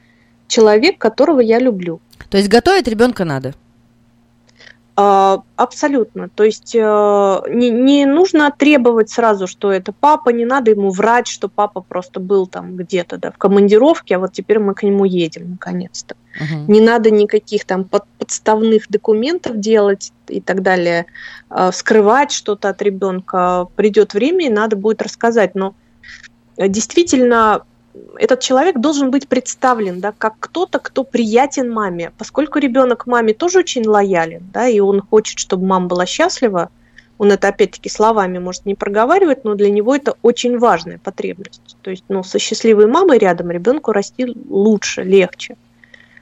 человек, 0.47 0.99
которого 0.99 1.41
я 1.41 1.59
люблю. 1.59 2.01
То 2.31 2.37
есть 2.37 2.49
готовить 2.49 2.87
ребенка 2.87 3.25
надо? 3.25 3.55
А, 4.95 5.43
абсолютно. 5.57 6.29
То 6.29 6.45
есть 6.45 6.75
э, 6.75 6.79
не, 7.49 7.71
не 7.71 8.05
нужно 8.05 8.51
требовать 8.51 9.09
сразу, 9.09 9.47
что 9.47 9.73
это 9.73 9.93
папа, 9.93 10.29
не 10.31 10.45
надо 10.45 10.71
ему 10.71 10.91
врать, 10.91 11.27
что 11.29 11.49
папа 11.49 11.81
просто 11.81 12.21
был 12.21 12.47
там 12.47 12.77
где-то 12.77 13.17
да, 13.17 13.31
в 13.31 13.39
командировке, 13.39 14.17
а 14.17 14.19
вот 14.19 14.33
теперь 14.33 14.59
мы 14.59 14.75
к 14.75 14.83
нему 14.83 15.07
едем 15.07 15.53
наконец-то. 15.53 16.15
Uh-huh. 16.39 16.65
Не 16.69 16.83
надо 16.83 17.11
никаких 17.11 17.65
там 17.65 17.85
под, 17.85 18.05
подставных 18.19 18.91
документов 18.91 19.59
делать 19.59 20.13
и 20.29 20.43
так 20.43 20.63
далее, 20.63 21.07
а, 21.49 21.73
скрывать 21.73 22.33
что-то 22.33 22.69
от 22.69 22.83
ребенка. 22.83 23.69
Придет 23.77 24.13
время, 24.13 24.47
и 24.47 24.51
надо 24.51 24.77
будет 24.77 25.01
рассказать. 25.01 25.55
Но 25.55 25.75
действительно 26.59 27.65
этот 28.17 28.41
человек 28.41 28.79
должен 28.79 29.11
быть 29.11 29.29
представлен, 29.29 30.01
да, 30.01 30.13
как 30.17 30.35
кто-то, 30.39 30.79
кто 30.79 31.05
приятен 31.05 31.71
маме, 31.71 32.13
поскольку 32.19 32.59
ребенок 32.59 33.07
маме 33.07 33.35
тоже 33.35 33.59
очень 33.59 33.87
лоялен, 33.87 34.43
да, 34.53 34.67
и 34.69 34.81
он 34.81 35.01
хочет, 35.03 35.39
чтобы 35.39 35.67
мама 35.67 35.87
была 35.87 36.07
счастлива, 36.07 36.71
он 37.19 37.31
это 37.31 37.49
опять-таки 37.49 37.89
словами 37.89 38.39
может 38.39 38.67
не 38.67 38.75
проговаривать, 38.75 39.45
но 39.45 39.55
для 39.55 39.71
него 39.71 39.95
это 39.95 40.17
очень 40.23 40.59
важная 40.59 40.99
потребность. 40.99 41.77
То 41.83 41.91
есть, 41.91 42.05
ну, 42.09 42.25
со 42.25 42.39
счастливой 42.39 42.87
мамой 42.87 43.19
рядом 43.19 43.51
ребенку 43.51 43.93
расти 43.93 44.27
лучше, 44.49 45.03
легче, 45.03 45.57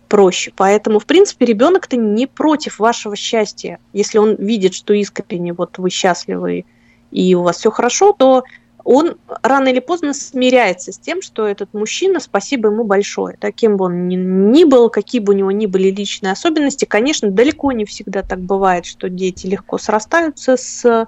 проще. 0.08 0.52
Поэтому, 0.54 0.98
в 0.98 1.06
принципе, 1.06 1.46
ребенок-то 1.46 1.96
не 1.96 2.26
против 2.26 2.78
вашего 2.78 3.16
счастья. 3.16 3.78
Если 3.94 4.18
он 4.18 4.34
видит, 4.34 4.74
что 4.74 4.92
искренне 4.92 5.54
вот 5.54 5.78
вы 5.78 5.88
счастливы 5.88 6.66
и 7.10 7.34
у 7.34 7.42
вас 7.42 7.56
все 7.58 7.70
хорошо, 7.70 8.12
то 8.12 8.44
он 8.84 9.16
рано 9.42 9.68
или 9.68 9.80
поздно 9.80 10.14
смиряется 10.14 10.92
с 10.92 10.98
тем, 10.98 11.22
что 11.22 11.46
этот 11.46 11.72
мужчина, 11.74 12.20
спасибо 12.20 12.68
ему 12.68 12.84
большое. 12.84 13.36
Таким 13.38 13.76
бы 13.76 13.86
он 13.86 14.08
ни, 14.08 14.16
ни 14.16 14.64
был, 14.64 14.90
какие 14.90 15.20
бы 15.20 15.32
у 15.32 15.36
него 15.36 15.50
ни 15.50 15.66
были 15.66 15.90
личные 15.90 16.32
особенности, 16.32 16.84
конечно, 16.84 17.30
далеко 17.30 17.72
не 17.72 17.84
всегда 17.84 18.22
так 18.22 18.40
бывает, 18.40 18.86
что 18.86 19.08
дети 19.08 19.46
легко 19.46 19.78
срастаются 19.78 20.56
с 20.56 21.06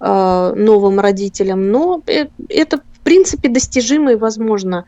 э, 0.00 0.52
новым 0.56 1.00
родителем, 1.00 1.70
но 1.70 2.02
э, 2.06 2.26
это, 2.48 2.78
в 2.78 3.00
принципе, 3.00 3.48
достижимо 3.48 4.12
и 4.12 4.16
возможно. 4.16 4.84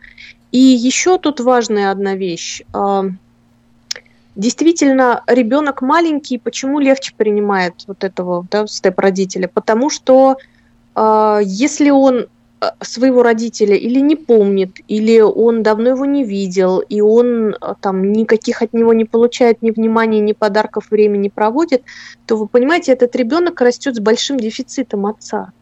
И 0.51 0.59
еще 0.59 1.17
тут 1.19 1.39
важная 1.39 1.91
одна 1.91 2.15
вещь. 2.15 2.63
Э, 2.73 3.03
действительно, 4.35 5.23
ребенок 5.27 5.81
маленький, 5.81 6.37
почему 6.37 6.79
легче 6.79 7.13
принимает 7.15 7.75
вот 7.87 8.03
этого 8.03 8.45
да, 8.49 8.67
степ-родителя? 8.67 9.47
Потому 9.47 9.89
что 9.89 10.37
если 11.45 11.89
он 11.89 12.27
а, 12.61 12.73
своего 12.81 13.23
родителя 13.23 13.75
или 13.75 13.99
не 14.01 14.17
помнит, 14.17 14.79
или 14.89 15.21
он 15.21 15.63
давно 15.63 15.89
его 15.89 16.05
не 16.05 16.25
видел, 16.25 16.79
и 16.79 16.99
он 16.99 17.55
а, 17.61 17.75
там 17.75 18.11
никаких 18.11 18.61
от 18.61 18.73
него 18.73 18.91
не 18.93 19.05
получает 19.05 19.61
ни 19.61 19.71
внимания, 19.71 20.19
ни 20.19 20.33
подарков 20.33 20.91
времени 20.91 21.29
проводит, 21.29 21.83
то 22.25 22.35
вы 22.35 22.47
понимаете, 22.47 22.91
этот 22.91 23.15
ребенок 23.15 23.61
растет 23.61 23.95
с 23.95 23.99
большим 23.99 24.37
дефицитом 24.37 25.05
отца. 25.05 25.53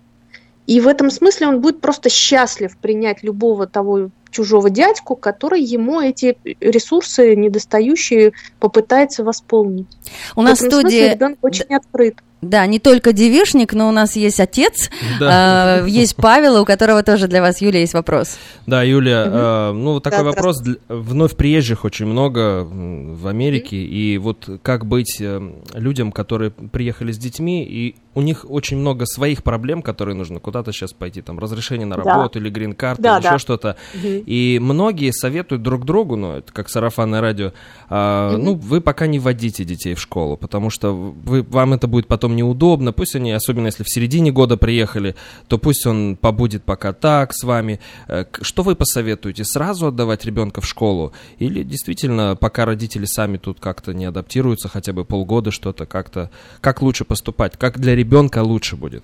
И 0.65 0.82
в 0.82 0.88
этом 0.88 1.12
смысле 1.12 1.47
он 1.47 1.62
будет 1.62 1.82
просто 1.82 2.10
счастлив 2.10 2.76
принять 2.78 3.21
любого 3.21 3.67
того 3.67 4.10
чужого 4.30 4.70
дядьку, 4.70 5.16
который 5.16 5.62
ему 5.62 6.02
эти 6.02 6.38
ресурсы 6.60 7.36
недостающие 7.36 8.34
попытается 8.60 9.24
восполнить. 9.24 9.88
У 10.36 10.42
нас 10.42 10.60
в 10.60 10.66
студии... 10.66 11.12
ребенок 11.12 11.40
очень 11.42 11.74
открыт. 11.76 12.18
Да, 12.42 12.68
не 12.68 12.80
только 12.80 13.13
девишник, 13.13 13.74
но 13.74 13.90
у 13.90 13.92
нас 13.92 14.16
есть 14.16 14.40
отец, 14.40 14.92
да. 15.20 15.80
э, 15.80 15.90
есть 15.90 16.16
Павел, 16.16 16.62
у 16.62 16.66
которого 16.66 17.02
тоже 17.02 17.28
для 17.28 17.42
вас, 17.42 17.62
Юлия, 17.62 17.80
есть 17.80 17.96
вопрос. 17.96 18.38
Да, 18.68 18.84
Юлия, 18.84 19.26
угу. 19.26 19.36
э, 19.36 19.72
ну 19.72 20.00
такой 20.00 20.20
да, 20.20 20.24
вопрос. 20.26 20.62
Для, 20.62 20.76
вновь 20.88 21.36
приезжих 21.36 21.84
очень 21.84 22.06
много 22.06 22.63
в 22.63 23.28
Америке, 23.28 23.78
угу. 23.78 23.86
и 23.86 24.18
вот 24.20 24.48
как 24.62 24.86
быть 24.86 25.18
э, 25.20 25.42
людям, 25.74 26.12
которые 26.12 26.52
приехали 26.52 27.12
с 27.12 27.18
детьми, 27.18 27.63
и 27.63 27.96
у 28.13 28.22
них 28.22 28.46
очень 28.48 28.78
много 28.78 29.08
своих 29.08 29.42
проблем, 29.44 29.82
которые 29.82 30.13
нужно 30.13 30.40
куда-то 30.40 30.72
сейчас 30.72 30.94
пойти, 30.94 31.22
там, 31.24 31.40
разрешение 31.40 31.88
на 31.88 31.98
работу 31.98 32.40
да. 32.40 32.40
или 32.40 32.50
грин-карта, 32.52 33.02
да, 33.02 33.16
или 33.16 33.24
да. 33.24 33.30
еще 33.30 33.40
что-то. 33.40 33.78
Угу. 33.96 34.16
И 34.25 34.60
многие 34.62 35.12
советуют 35.12 35.63
друг 35.63 35.86
другу, 35.86 36.15
ну, 36.15 36.34
это 36.34 36.51
как 36.51 36.69
сарафанное 36.69 37.21
радио, 37.21 37.53
э, 37.89 38.34
угу. 38.34 38.43
ну, 38.43 38.53
вы 38.56 38.82
пока 38.82 39.08
не 39.08 39.19
вводите 39.19 39.63
детей 39.63 39.95
в 39.95 39.99
школу, 39.99 40.38
потому 40.38 40.69
что 40.69 40.93
вы, 40.93 41.41
вам 41.41 41.73
это 41.73 41.88
будет 41.88 42.08
потом 42.08 42.27
потом 42.27 42.36
неудобно, 42.36 42.91
пусть 42.91 43.15
они, 43.15 43.32
особенно 43.32 43.67
если 43.67 43.84
в 43.84 43.89
середине 43.89 44.32
года 44.32 44.58
приехали, 44.58 45.15
то 45.47 45.58
пусть 45.58 45.86
он 45.86 46.17
побудет 46.17 46.63
пока 46.63 46.91
так 46.91 47.34
с 47.34 47.43
вами. 47.43 47.80
Э, 48.08 48.25
что 48.41 48.63
вы 48.63 48.75
посоветуете? 48.75 49.43
Сразу 49.45 49.88
отдавать 49.88 50.25
ребенка 50.25 50.62
в 50.62 50.65
школу? 50.65 51.13
Или 51.39 51.63
действительно, 51.63 52.36
пока 52.36 52.65
родители 52.65 53.06
сами 53.06 53.38
тут 53.38 53.60
как-то 53.60 53.93
не 53.93 54.06
адаптируются, 54.06 54.67
хотя 54.67 54.93
бы 54.93 55.06
полгода 55.06 55.51
что-то 55.51 55.86
как-то... 55.86 56.30
Как 56.60 56.82
лучше 56.82 57.06
поступать? 57.06 57.56
Как 57.58 57.80
для 57.80 57.95
ребенка 57.95 58.43
лучше 58.43 58.75
будет? 58.75 59.03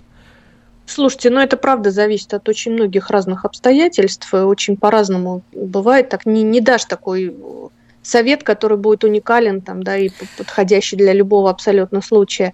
Слушайте, 0.86 1.30
ну 1.30 1.40
это 1.40 1.58
правда 1.58 1.92
зависит 1.92 2.34
от 2.34 2.48
очень 2.50 2.74
многих 2.74 3.10
разных 3.10 3.46
обстоятельств, 3.46 4.34
очень 4.34 4.76
по-разному 4.76 5.42
бывает, 5.54 6.10
так 6.10 6.26
не, 6.26 6.44
не 6.44 6.60
дашь 6.60 6.86
такой 6.86 7.34
совет, 8.04 8.44
который 8.44 8.78
будет 8.78 9.04
уникален 9.04 9.62
там, 9.62 9.82
да, 9.82 9.98
и 9.98 10.10
подходящий 10.38 10.98
для 10.98 11.14
любого 11.14 11.50
абсолютно 11.50 12.02
случая. 12.02 12.54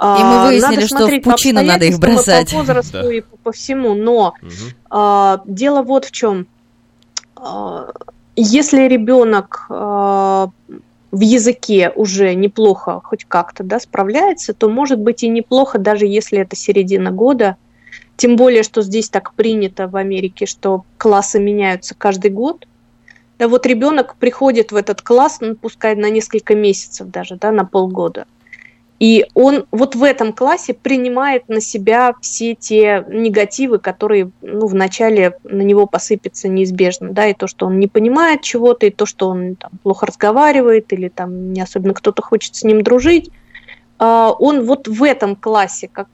И 0.00 0.04
мы 0.04 0.36
а, 0.42 0.46
выяснили, 0.46 0.76
надо 0.76 0.86
что 0.86 1.06
в 1.06 1.20
пучину 1.20 1.62
надо 1.62 1.84
их 1.84 1.98
бросать. 1.98 2.50
По 2.52 2.58
возрасту 2.58 3.02
да. 3.02 3.12
и 3.12 3.20
по, 3.20 3.36
по 3.38 3.52
всему. 3.52 3.94
Но 3.94 4.34
угу. 4.40 4.50
а, 4.90 5.42
дело 5.46 5.82
вот 5.82 6.06
в 6.06 6.10
чем. 6.12 6.46
А, 7.36 7.90
если 8.36 8.82
ребенок 8.82 9.66
а, 9.68 10.50
в 11.10 11.20
языке 11.20 11.92
уже 11.94 12.34
неплохо 12.34 13.00
хоть 13.02 13.24
как-то 13.24 13.62
да, 13.62 13.78
справляется, 13.78 14.54
то 14.54 14.68
может 14.68 14.98
быть 14.98 15.22
и 15.22 15.28
неплохо, 15.28 15.78
даже 15.78 16.06
если 16.06 16.38
это 16.38 16.56
середина 16.56 17.10
года. 17.10 17.56
Тем 18.16 18.36
более, 18.36 18.62
что 18.62 18.82
здесь 18.82 19.08
так 19.08 19.34
принято 19.34 19.88
в 19.88 19.96
Америке, 19.96 20.46
что 20.46 20.84
классы 20.98 21.40
меняются 21.40 21.94
каждый 21.94 22.30
год. 22.30 22.66
Да 23.38 23.48
вот 23.48 23.66
ребенок 23.66 24.14
приходит 24.16 24.70
в 24.70 24.76
этот 24.76 25.02
класс, 25.02 25.38
ну, 25.40 25.56
пускай 25.56 25.96
на 25.96 26.10
несколько 26.10 26.54
месяцев 26.54 27.08
даже, 27.08 27.36
да, 27.36 27.50
на 27.50 27.64
полгода. 27.64 28.26
И 29.00 29.26
он 29.34 29.66
вот 29.72 29.96
в 29.96 30.04
этом 30.04 30.32
классе 30.32 30.72
принимает 30.72 31.48
на 31.48 31.60
себя 31.60 32.14
все 32.20 32.54
те 32.54 33.04
негативы, 33.08 33.78
которые 33.78 34.30
ну, 34.40 34.66
вначале 34.66 35.36
на 35.42 35.62
него 35.62 35.86
посыпятся 35.86 36.48
неизбежно. 36.48 37.10
Да, 37.10 37.26
и 37.26 37.34
то, 37.34 37.48
что 37.48 37.66
он 37.66 37.80
не 37.80 37.88
понимает 37.88 38.42
чего-то, 38.42 38.86
и 38.86 38.90
то, 38.90 39.04
что 39.04 39.28
он 39.28 39.56
там, 39.56 39.72
плохо 39.82 40.06
разговаривает, 40.06 40.92
или 40.92 41.08
там 41.08 41.52
не 41.52 41.60
особенно 41.60 41.92
кто-то 41.92 42.22
хочет 42.22 42.54
с 42.54 42.62
ним 42.62 42.82
дружить. 42.82 43.30
А, 43.98 44.32
он 44.38 44.64
вот 44.64 44.86
в 44.86 45.02
этом 45.02 45.34
классе, 45.34 45.88
как 45.92 46.08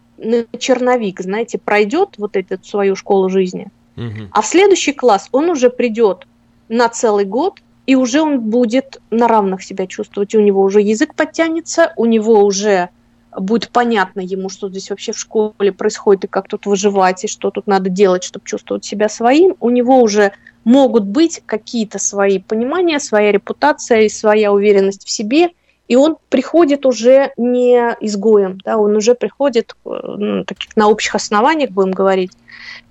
черновик, 0.59 1.20
знаете, 1.20 1.59
пройдет 1.59 2.14
вот 2.18 2.37
эту 2.37 2.62
свою 2.64 2.96
школу 2.96 3.28
жизни. 3.28 3.68
Угу. 3.96 4.28
А 4.33 4.42
в 4.42 4.46
следующий 4.46 4.92
класс 4.92 5.28
он 5.33 5.50
уже 5.50 5.70
придет 5.70 6.26
на 6.68 6.88
целый 6.88 7.24
год 7.24 7.61
и 7.87 7.96
уже 7.96 8.22
он 8.22 8.40
будет 8.40 9.00
на 9.11 9.26
равных 9.26 9.62
себя 9.62 9.87
чувствовать. 9.87 10.35
У 10.35 10.40
него 10.40 10.62
уже 10.62 10.80
язык 10.80 11.14
подтянется, 11.14 11.92
у 11.96 12.06
него 12.06 12.44
уже 12.44 12.90
будет 13.37 13.70
понятно 13.70 14.20
ему, 14.20 14.48
что 14.48 14.68
здесь 14.68 14.90
вообще 14.90 15.12
в 15.12 15.18
школе 15.18 15.72
происходит, 15.72 16.24
и 16.24 16.28
как 16.28 16.48
тут 16.48 16.66
выживать, 16.66 17.24
и 17.24 17.28
что 17.28 17.50
тут 17.50 17.66
надо 17.66 17.90
делать, 17.90 18.24
чтобы 18.24 18.44
чувствовать 18.44 18.85
себя 18.85 19.09
своим. 19.09 19.56
У 19.61 19.70
него 19.70 20.00
уже 20.00 20.33
могут 20.64 21.04
быть 21.04 21.42
какие-то 21.46 21.98
свои 21.98 22.38
понимания, 22.38 22.98
своя 22.98 23.33
репутация 23.33 24.02
и 24.02 24.09
своя 24.09 24.52
уверенность 24.52 25.04
в 25.04 25.11
себе, 25.11 25.50
и 25.90 25.96
он 25.96 26.18
приходит 26.29 26.87
уже 26.87 27.33
не 27.37 27.74
изгоем, 28.00 28.59
да, 28.64 28.79
он 28.79 28.94
уже 28.94 29.16
приходит 29.16 29.74
ну, 29.85 30.44
таких, 30.44 30.76
на 30.76 30.87
общих 30.87 31.16
основаниях, 31.16 31.70
будем 31.70 31.90
говорить, 31.90 32.31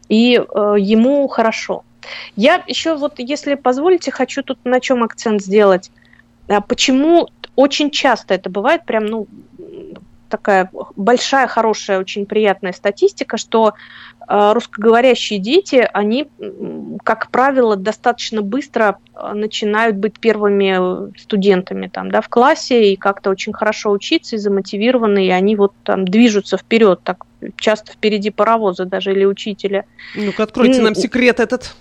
и 0.10 0.36
э, 0.36 0.76
ему 0.78 1.26
хорошо. 1.30 1.86
Я 2.36 2.62
еще 2.68 2.98
вот, 2.98 3.14
если 3.20 3.56
позволите, 3.56 4.12
хочу 4.12 4.44
тут 4.44 4.60
на 4.66 4.82
чем 4.82 5.02
акцент 5.02 5.42
сделать. 5.42 5.92
А 6.50 6.60
почему 6.60 7.30
очень 7.56 7.90
часто 7.90 8.34
это 8.34 8.50
бывает, 8.50 8.86
прям, 8.86 9.06
ну, 9.06 9.28
такая 10.30 10.70
большая, 10.96 11.48
хорошая, 11.48 12.00
очень 12.00 12.26
приятная 12.26 12.72
статистика, 12.72 13.38
что 13.38 13.74
э, 14.28 14.52
русскоговорящие 14.54 15.40
дети, 15.40 15.88
они, 15.94 16.30
как 17.04 17.30
правило, 17.32 17.76
достаточно 17.76 18.42
быстро 18.42 19.00
э, 19.14 19.34
начинают 19.34 19.98
быть 19.98 20.20
первыми 20.20 21.18
студентами 21.20 21.88
там, 21.88 22.12
да, 22.12 22.22
в 22.22 22.30
классе 22.30 22.94
и 22.94 22.96
как-то 22.96 23.30
очень 23.30 23.54
хорошо 23.54 23.92
учиться 23.92 24.36
и 24.36 24.40
замотивированы, 24.40 25.26
и 25.26 25.30
они 25.30 25.56
вот 25.56 25.74
там 25.84 26.06
движутся 26.06 26.58
вперед, 26.58 27.02
так 27.04 27.26
часто 27.58 27.92
впереди 27.92 28.30
паровоза 28.30 28.86
даже 28.86 29.12
или 29.12 29.26
учителя. 29.26 29.86
Ну-ка, 30.16 30.44
откройте 30.44 30.82
нам 30.82 30.96
секрет 30.96 31.40
этот. 31.40 31.74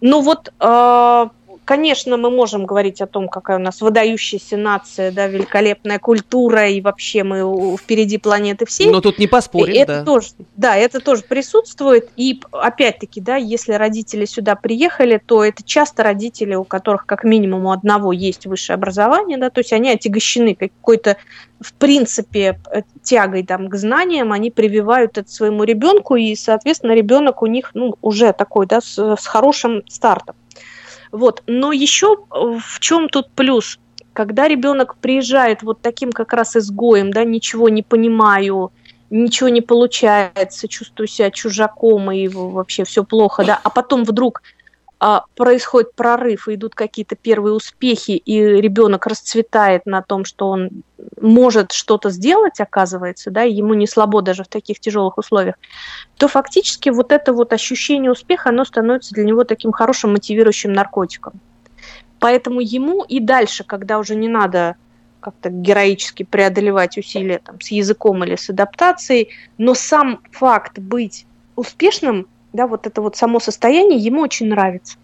Ну 0.00 0.20
вот 0.20 0.52
э, 0.60 1.26
конечно, 1.64 2.16
мы 2.16 2.30
можем 2.30 2.66
говорить 2.66 3.00
о 3.00 3.06
том, 3.06 3.28
какая 3.28 3.58
у 3.58 3.60
нас 3.60 3.80
выдающаяся 3.80 4.56
нация, 4.56 5.10
да, 5.10 5.26
великолепная 5.26 5.98
культура, 5.98 6.68
и 6.68 6.80
вообще 6.80 7.24
мы 7.24 7.76
впереди 7.76 8.18
планеты 8.18 8.66
всей. 8.66 8.90
Но 8.90 9.00
тут 9.00 9.18
не 9.18 9.26
поспоришь, 9.26 9.76
это 9.76 10.00
да. 10.00 10.04
Тоже, 10.04 10.28
да, 10.56 10.76
это 10.76 11.00
тоже 11.00 11.22
присутствует. 11.22 12.10
И 12.16 12.40
опять-таки, 12.52 13.20
да, 13.20 13.36
если 13.36 13.72
родители 13.72 14.24
сюда 14.24 14.54
приехали, 14.54 15.20
то 15.24 15.42
это 15.42 15.62
часто 15.62 16.02
родители, 16.02 16.54
у 16.54 16.64
которых 16.64 17.06
как 17.06 17.24
минимум 17.24 17.66
у 17.66 17.72
одного 17.72 18.12
есть 18.12 18.46
высшее 18.46 18.74
образование, 18.74 19.38
да, 19.38 19.50
то 19.50 19.60
есть 19.60 19.72
они 19.72 19.90
отягощены 19.90 20.54
какой-то, 20.54 21.16
в 21.60 21.72
принципе, 21.74 22.60
э, 22.70 22.82
тягой 23.02 23.44
там, 23.44 23.68
к 23.68 23.74
знаниям, 23.76 24.32
они 24.32 24.50
прививают 24.50 25.18
это 25.18 25.30
своему 25.30 25.64
ребенку, 25.64 26.16
и, 26.16 26.34
соответственно, 26.34 26.92
ребенок 26.92 27.42
у 27.42 27.46
них 27.46 27.70
ну, 27.74 27.94
уже 28.02 28.32
такой, 28.32 28.66
да, 28.66 28.80
с, 28.80 28.98
с 28.98 29.26
хорошим 29.26 29.82
стартом. 29.88 30.36
Вот. 31.14 31.44
Но 31.46 31.70
еще 31.70 32.16
э, 32.16 32.58
в 32.60 32.80
чем 32.80 33.08
тут 33.08 33.30
плюс? 33.30 33.78
Когда 34.12 34.48
ребенок 34.48 34.96
приезжает 34.96 35.62
вот 35.62 35.80
таким 35.80 36.10
как 36.10 36.32
раз 36.32 36.56
изгоем, 36.56 37.12
да, 37.12 37.22
ничего 37.22 37.68
не 37.68 37.82
понимаю, 37.84 38.72
ничего 39.10 39.48
не 39.48 39.60
получается, 39.60 40.66
чувствую 40.66 41.06
себя 41.06 41.30
чужаком 41.30 42.10
и 42.10 42.26
вообще 42.26 42.82
все 42.82 43.04
плохо, 43.04 43.44
да, 43.44 43.60
а 43.62 43.70
потом 43.70 44.02
вдруг 44.02 44.42
происходит 45.34 45.94
прорыв, 45.94 46.48
и 46.48 46.54
идут 46.54 46.74
какие-то 46.74 47.16
первые 47.16 47.54
успехи, 47.54 48.12
и 48.12 48.38
ребенок 48.40 49.06
расцветает 49.06 49.86
на 49.86 50.02
том, 50.02 50.24
что 50.24 50.48
он 50.48 50.70
может 51.20 51.72
что-то 51.72 52.10
сделать, 52.10 52.60
оказывается, 52.60 53.30
да, 53.30 53.42
ему 53.42 53.74
не 53.74 53.86
слабо 53.86 54.22
даже 54.22 54.44
в 54.44 54.48
таких 54.48 54.80
тяжелых 54.80 55.18
условиях, 55.18 55.56
то 56.16 56.28
фактически 56.28 56.88
вот 56.88 57.12
это 57.12 57.32
вот 57.32 57.52
ощущение 57.52 58.10
успеха, 58.10 58.50
оно 58.50 58.64
становится 58.64 59.14
для 59.14 59.24
него 59.24 59.44
таким 59.44 59.72
хорошим 59.72 60.12
мотивирующим 60.12 60.72
наркотиком. 60.72 61.40
Поэтому 62.18 62.60
ему 62.60 63.04
и 63.04 63.20
дальше, 63.20 63.64
когда 63.64 63.98
уже 63.98 64.14
не 64.14 64.28
надо 64.28 64.76
как-то 65.20 65.50
героически 65.50 66.22
преодолевать 66.22 66.96
усилия 66.98 67.40
там, 67.44 67.60
с 67.60 67.70
языком 67.70 68.24
или 68.24 68.36
с 68.36 68.50
адаптацией, 68.50 69.30
но 69.58 69.74
сам 69.74 70.20
факт 70.32 70.78
быть 70.78 71.26
успешным 71.56 72.28
да, 72.54 72.66
вот 72.66 72.86
это 72.86 73.02
вот 73.02 73.16
само 73.16 73.40
состояние 73.40 73.98
ему 73.98 74.22
очень 74.22 74.46
нравится. 74.46 74.96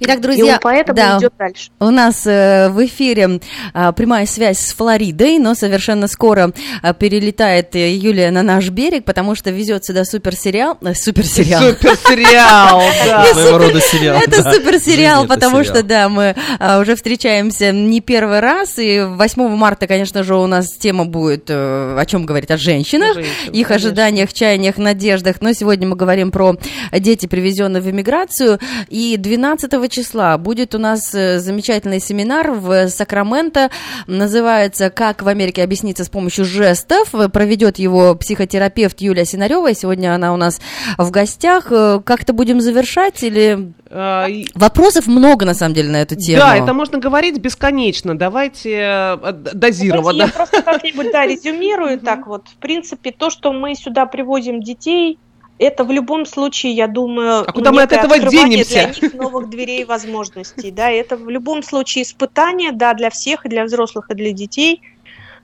Итак, 0.00 0.20
друзья, 0.20 0.44
и 0.44 0.52
он 0.54 0.58
поэтому 0.60 0.96
да, 0.96 1.18
идет 1.18 1.32
дальше. 1.38 1.70
У 1.78 1.90
нас 1.90 2.26
э, 2.26 2.68
в 2.70 2.84
эфире 2.86 3.40
э, 3.74 3.92
прямая 3.94 4.26
связь 4.26 4.58
с 4.58 4.72
Флоридой, 4.74 5.38
но 5.38 5.54
совершенно 5.54 6.08
скоро 6.08 6.52
э, 6.82 6.94
перелетает 6.94 7.74
э, 7.76 7.94
Юлия 7.94 8.30
на 8.30 8.42
наш 8.42 8.68
берег, 8.70 9.04
потому 9.04 9.34
что 9.34 9.50
везет 9.50 9.84
сюда 9.84 10.04
суперсериал. 10.04 10.78
Э, 10.82 10.94
суперсериал. 10.94 11.62
Суперсериал, 11.62 12.82
да. 13.06 13.24
Своего 13.34 13.58
рода 13.58 13.80
сериал. 13.80 14.20
Это 14.20 14.42
суперсериал, 14.50 15.26
потому 15.26 15.64
что, 15.64 15.82
да, 15.82 16.08
мы 16.08 16.34
э, 16.58 16.80
уже 16.80 16.96
встречаемся 16.96 17.72
не 17.72 18.00
первый 18.00 18.40
раз, 18.40 18.78
и 18.78 19.00
8 19.00 19.48
марта, 19.56 19.86
конечно 19.86 20.22
же, 20.22 20.36
у 20.36 20.46
нас 20.46 20.68
тема 20.78 21.04
будет, 21.04 21.46
э, 21.48 21.96
о 21.98 22.06
чем 22.06 22.26
говорить, 22.26 22.50
о 22.50 22.56
женщинах, 22.56 23.16
их 23.52 23.70
ожиданиях, 23.70 24.32
чаяниях, 24.32 24.78
надеждах, 24.78 25.40
но 25.40 25.52
сегодня 25.52 25.86
мы 25.86 25.96
говорим 25.96 26.30
про 26.30 26.56
дети, 26.92 27.26
привезенные 27.26 27.82
в 27.82 27.90
эмиграцию, 27.90 28.58
и 28.88 29.16
12 29.16 29.59
15 29.60 29.92
числа 29.92 30.38
будет 30.38 30.74
у 30.74 30.78
нас 30.78 31.14
э, 31.14 31.38
замечательный 31.38 32.00
семинар 32.00 32.52
в 32.52 32.88
Сакраменто. 32.88 33.70
Называется 34.06 34.88
«Как 34.90 35.22
в 35.22 35.28
Америке 35.28 35.62
объясниться 35.62 36.04
с 36.04 36.08
помощью 36.08 36.44
жестов». 36.44 37.10
Проведет 37.32 37.78
его 37.78 38.14
психотерапевт 38.14 39.00
Юлия 39.00 39.24
Синарева. 39.26 39.74
Сегодня 39.74 40.14
она 40.14 40.32
у 40.32 40.36
нас 40.36 40.60
в 40.96 41.10
гостях. 41.10 41.66
Э, 41.70 42.00
как-то 42.02 42.32
будем 42.32 42.60
завершать 42.60 43.22
или... 43.22 43.72
А, 43.90 44.28
Вопросов 44.54 45.06
много, 45.06 45.44
на 45.44 45.54
самом 45.54 45.74
деле, 45.74 45.90
на 45.90 46.02
эту 46.02 46.16
тему. 46.16 46.38
Да, 46.38 46.56
это 46.56 46.72
можно 46.72 46.98
говорить 46.98 47.38
бесконечно. 47.38 48.16
Давайте 48.16 48.78
э, 48.80 49.32
дозированно. 49.32 50.22
Я 50.22 50.28
просто 50.28 50.62
как-нибудь, 50.62 51.12
да, 51.12 51.26
резюмирую 51.26 52.00
так 52.00 52.26
вот. 52.26 52.48
В 52.48 52.56
принципе, 52.56 53.12
то, 53.12 53.28
что 53.30 53.52
мы 53.52 53.74
сюда 53.74 54.06
привозим 54.06 54.62
детей, 54.62 55.18
это 55.60 55.84
в 55.84 55.90
любом 55.90 56.24
случае, 56.24 56.72
я 56.72 56.86
думаю, 56.86 57.44
а 57.46 57.52
куда 57.52 57.70
мы 57.70 57.82
от 57.82 57.92
этого 57.92 58.18
денемся? 58.18 58.92
для 58.92 59.08
них 59.08 59.14
новых 59.14 59.50
дверей 59.50 59.82
и 59.82 59.84
возможностей. 59.84 60.70
Да, 60.70 60.90
это 60.90 61.16
в 61.16 61.28
любом 61.28 61.62
случае 61.62 62.04
испытание, 62.04 62.72
да, 62.72 62.94
для 62.94 63.10
всех, 63.10 63.44
и 63.44 63.48
для 63.50 63.64
взрослых, 63.64 64.10
и 64.10 64.14
для 64.14 64.32
детей. 64.32 64.80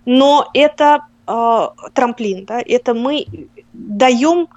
Но 0.06 0.48
это 0.54 1.02
э, 1.26 1.68
трамплин, 1.92 2.46
да, 2.46 2.62
это 2.64 2.94
мы 2.94 3.26
даем 3.74 4.48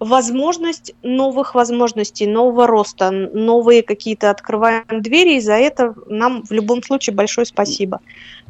возможность 0.00 0.92
новых 1.04 1.54
возможностей, 1.54 2.26
нового 2.26 2.66
роста, 2.66 3.12
новые 3.12 3.84
какие-то 3.84 4.30
открываем 4.30 4.84
двери, 5.00 5.36
и 5.36 5.40
за 5.40 5.54
это 5.54 5.94
нам 6.08 6.42
в 6.42 6.50
любом 6.50 6.82
случае 6.82 7.14
большое 7.14 7.46
спасибо. 7.46 8.00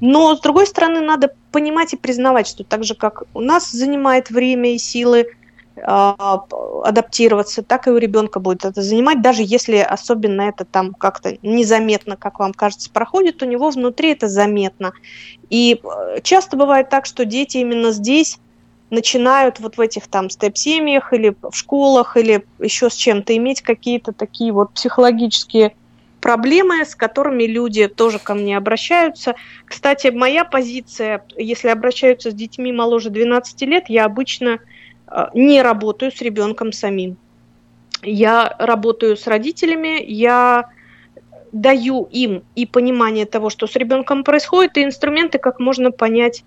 Но, 0.01 0.35
с 0.35 0.41
другой 0.41 0.67
стороны, 0.67 1.01
надо 1.01 1.35
понимать 1.53 1.93
и 1.93 1.99
признавать, 1.99 2.47
что 2.49 2.65
так 2.65 2.85
же, 2.85 2.95
как 2.95 3.25
у 3.35 3.41
нас 3.41 3.71
занимает 3.71 4.31
время 4.31 4.75
и 4.75 4.79
силы 4.79 5.27
адаптироваться, 5.77 7.63
так 7.63 7.87
и 7.87 7.91
у 7.91 7.97
ребенка 7.97 8.39
будет 8.39 8.65
это 8.65 8.81
занимать, 8.81 9.23
даже 9.23 9.43
если 9.45 9.77
особенно 9.79 10.43
это 10.43 10.65
там 10.65 10.95
как-то 10.95 11.37
незаметно, 11.43 12.17
как 12.17 12.39
вам 12.39 12.53
кажется, 12.53 12.91
проходит, 12.91 13.43
у 13.43 13.47
него 13.47 13.71
внутри 13.71 14.13
это 14.13 14.29
заметно. 14.29 14.93
И 15.51 15.81
э, 15.83 16.21
часто 16.23 16.57
бывает 16.57 16.91
так, 16.91 17.07
что 17.07 17.25
дети 17.25 17.59
именно 17.59 17.91
здесь 17.91 18.39
начинают 18.91 19.61
вот 19.61 19.77
в 19.77 19.81
этих 19.81 20.07
там 20.07 20.31
степ-семьях 20.31 21.13
или 21.13 21.35
в 21.43 21.53
школах 21.53 22.17
или 22.17 22.47
еще 22.61 22.89
с 22.89 22.95
чем-то 22.95 23.37
иметь 23.37 23.63
какие-то 23.63 24.13
такие 24.13 24.53
вот 24.53 24.73
психологические 24.73 25.75
проблемы, 26.21 26.85
с 26.85 26.95
которыми 26.95 27.45
люди 27.45 27.87
тоже 27.87 28.19
ко 28.19 28.35
мне 28.35 28.57
обращаются. 28.57 29.35
Кстати, 29.67 30.07
моя 30.07 30.45
позиция, 30.45 31.25
если 31.37 31.69
обращаются 31.69 32.31
с 32.31 32.35
детьми 32.35 32.73
моложе 32.73 33.11
12 33.11 33.61
лет, 33.63 33.85
я 33.89 34.07
обычно 34.07 34.61
не 35.35 35.63
работаю 35.63 36.11
с 36.13 36.21
ребенком 36.21 36.73
самим. 36.73 37.17
Я 38.03 38.55
работаю 38.59 39.17
с 39.17 39.27
родителями, 39.27 40.03
я 40.03 40.71
даю 41.53 42.09
им 42.11 42.43
и 42.57 42.67
понимание 42.67 43.27
того, 43.27 43.49
что 43.49 43.67
с 43.67 43.77
ребенком 43.77 44.25
происходит, 44.25 44.77
и 44.77 44.85
инструменты, 44.85 45.39
как 45.39 45.61
можно 45.61 45.93
понять 45.93 46.45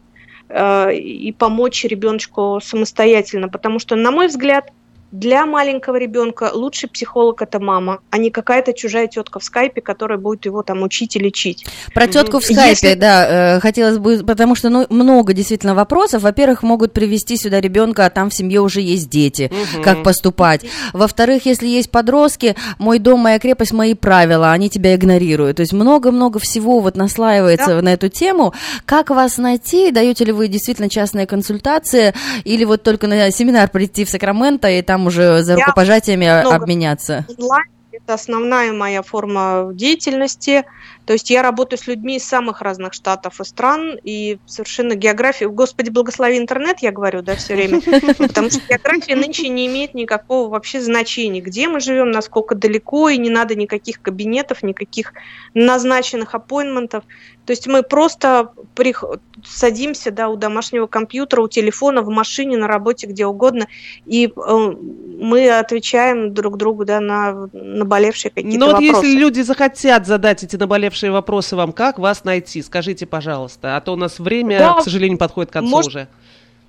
э, 0.50 0.96
и 0.96 1.32
помочь 1.32 1.86
ребеночку 1.86 2.60
самостоятельно. 2.62 3.48
Потому 3.48 3.80
что, 3.80 3.96
на 3.96 4.12
мой 4.12 4.28
взгляд, 4.28 4.72
для 5.12 5.46
маленького 5.46 5.96
ребенка 5.96 6.52
лучший 6.54 6.90
психолог 6.90 7.42
это 7.42 7.60
мама, 7.60 8.00
а 8.10 8.18
не 8.18 8.30
какая-то 8.30 8.74
чужая 8.74 9.08
тетка 9.08 9.40
в 9.40 9.44
скайпе, 9.44 9.82
которая 9.82 10.18
будет 10.18 10.46
его 10.46 10.64
там 10.64 10.84
учить 10.84 11.16
и 11.16 11.20
лечить. 11.20 11.66
Про 11.94 12.08
тетку 12.08 12.40
в 12.40 12.44
скайпе, 12.44 12.70
Если... 12.70 12.94
да, 12.94 13.56
э, 13.56 13.60
хотелось 13.60 13.98
бы, 13.98 14.24
потому 14.26 14.56
что 14.56 14.70
ну, 14.70 14.86
много 14.90 15.34
действительно 15.34 15.76
вопросов. 15.76 16.24
Во-первых, 16.24 16.64
могут 16.64 16.94
привести 16.94 17.38
сюда 17.38 17.62
ребенка, 17.62 18.06
а 18.06 18.10
там 18.10 18.30
в 18.30 18.34
семье 18.34 18.62
уже 18.62 18.82
есть 18.82 19.10
дети, 19.10 19.52
угу. 19.52 19.84
как 19.84 20.04
поступать. 20.04 20.66
Во-вторых, 20.94 21.46
если 21.46 21.68
есть 21.68 21.90
подростки, 21.90 22.56
мой 22.78 23.00
дом, 23.00 23.22
моя 23.22 23.40
крепость, 23.40 23.72
мои 23.72 23.94
правила, 23.94 24.52
они 24.52 24.70
тебя 24.70 24.96
игнорируют. 24.96 25.58
То 25.58 25.62
есть 25.62 25.74
много-много 25.74 26.40
всего 26.40 26.80
вот 26.80 26.96
наслаивается 26.96 27.76
да. 27.78 27.82
на 27.82 27.94
эту 27.94 28.10
тему. 28.10 28.54
Как 28.86 29.10
вас 29.10 29.38
найти? 29.38 29.92
Даете 29.92 30.26
ли 30.26 30.32
вы 30.32 30.48
действительно 30.48 30.90
частные 30.90 31.26
консультации 31.26 32.14
или 32.44 32.66
вот 32.66 32.84
только 32.84 33.08
на 33.08 33.32
семинар 33.32 33.70
прийти 33.70 34.06
в 34.06 34.10
Сакраменто 34.10 34.70
и 34.70 34.82
там 34.82 35.07
уже 35.08 35.42
за 35.44 35.56
рукопожатиями 35.56 36.28
обменяться? 36.28 37.26
Онлайн 37.38 37.66
это 37.92 38.14
основная 38.14 38.74
моя 38.74 39.02
форма 39.02 39.72
деятельности. 39.74 40.66
То 41.08 41.14
есть 41.14 41.30
я 41.30 41.42
работаю 41.42 41.80
с 41.80 41.88
людьми 41.88 42.18
из 42.18 42.26
самых 42.26 42.62
разных 42.62 42.94
штатов 42.94 43.40
и 43.40 43.46
стран, 43.46 43.98
и 44.04 44.40
совершенно 44.46 44.94
география... 44.94 45.48
Господи, 45.48 45.90
благослови 45.90 46.38
интернет, 46.38 46.80
я 46.82 46.92
говорю, 46.92 47.22
да, 47.22 47.38
все 47.38 47.56
время. 47.56 47.80
Потому 48.18 48.50
что 48.50 48.60
география 48.68 49.16
нынче 49.16 49.48
не 49.48 49.68
имеет 49.68 49.94
никакого 49.94 50.50
вообще 50.50 50.82
значения. 50.82 51.40
Где 51.40 51.70
мы 51.70 51.80
живем, 51.80 52.12
насколько 52.12 52.56
далеко, 52.56 53.08
и 53.08 53.18
не 53.18 53.30
надо 53.30 53.56
никаких 53.56 54.02
кабинетов, 54.02 54.64
никаких 54.64 55.14
назначенных 55.54 56.36
аппоинтментов. 56.36 57.06
То 57.46 57.52
есть 57.52 57.66
мы 57.66 57.82
просто 57.82 58.52
приход... 58.76 59.22
садимся 59.46 60.12
да, 60.12 60.28
у 60.28 60.36
домашнего 60.36 60.88
компьютера, 60.88 61.42
у 61.42 61.48
телефона, 61.48 62.02
в 62.02 62.10
машине, 62.10 62.58
на 62.58 62.68
работе, 62.68 63.08
где 63.08 63.26
угодно, 63.26 63.68
и 64.06 64.28
э, 64.28 64.76
мы 65.18 65.50
отвечаем 65.50 66.34
друг 66.34 66.58
другу 66.58 66.84
да, 66.84 67.00
на 67.00 67.48
наболевшие 67.54 68.32
какие-то 68.32 68.60
Но 68.60 68.72
вот 68.72 68.82
если 68.82 69.14
люди 69.16 69.40
захотят 69.40 70.06
задать 70.06 70.44
эти 70.44 70.58
наболевшие 70.58 70.97
вопросы 71.06 71.56
вам, 71.56 71.72
как 71.72 72.00
вас 72.00 72.24
найти? 72.24 72.62
Скажите, 72.62 73.06
пожалуйста, 73.06 73.78
а 73.78 73.82
то 73.82 73.94
у 73.94 73.96
нас 73.96 74.20
время, 74.20 74.60
да, 74.60 74.74
к 74.76 74.84
сожалению, 74.84 75.18
подходит 75.18 75.52
к 75.52 75.54
концу 75.54 75.70
может... 75.70 75.90
уже. 75.90 76.08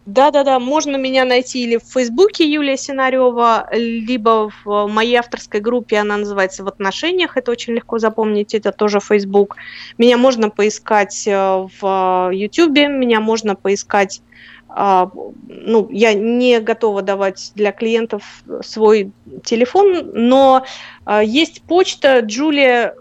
Да-да-да, 0.07 0.59
можно 0.59 0.97
меня 0.97 1.27
найти 1.27 1.65
или 1.65 1.77
в 1.77 1.83
Фейсбуке 1.83 2.51
Юлия 2.51 2.79
Синарева, 2.79 3.69
либо 3.73 4.51
в 4.65 4.87
моей 4.87 5.17
авторской 5.17 5.61
группе, 5.61 5.99
она 5.99 6.17
называется 6.17 6.65
«В 6.65 6.69
отношениях», 6.69 7.37
это 7.37 7.51
очень 7.51 7.75
легко 7.75 7.99
запомнить, 7.99 8.55
это 8.55 8.73
тоже 8.73 9.01
Фейсбук. 9.01 9.57
Меня 9.99 10.17
можно 10.17 10.49
поискать 10.49 11.27
э, 11.27 11.67
в 11.81 12.31
Ютубе, 12.33 12.89
меня 12.89 13.21
можно 13.21 13.55
поискать 13.55 14.23
а, 14.71 15.11
ну, 15.49 15.89
я 15.91 16.13
не 16.13 16.61
готова 16.61 17.03
давать 17.03 17.53
для 17.55 17.73
клиентов 17.73 18.23
свой 18.63 19.13
телефон, 19.45 20.11
но 20.13 20.65
а, 21.05 21.23
есть 21.23 21.63
почта 21.63 22.21
julia 22.21 22.93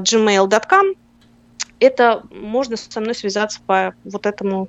gmail.com. 0.00 0.86
Это 1.80 2.22
можно 2.30 2.76
со 2.76 3.00
мной 3.00 3.14
связаться 3.14 3.60
по 3.66 3.94
вот 4.04 4.26
этому 4.26 4.68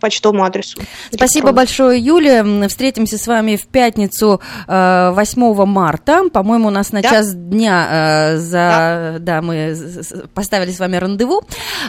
почтовому 0.00 0.44
адресу. 0.44 0.78
Спасибо 1.10 1.52
большое, 1.52 1.98
Юля. 1.98 2.44
Встретимся 2.68 3.16
с 3.18 3.26
вами 3.26 3.56
в 3.56 3.66
пятницу 3.66 4.40
8 4.66 4.68
э, 4.68 5.64
марта. 5.64 6.28
По-моему, 6.30 6.68
у 6.68 6.70
нас 6.70 6.92
на 6.92 7.02
да? 7.02 7.10
час 7.10 7.34
дня 7.34 7.88
э, 7.90 8.36
за... 8.36 9.16
Да. 9.18 9.18
да, 9.18 9.42
мы 9.42 9.76
поставили 10.34 10.70
с 10.70 10.78
вами 10.78 10.96
рандеву. 10.96 11.42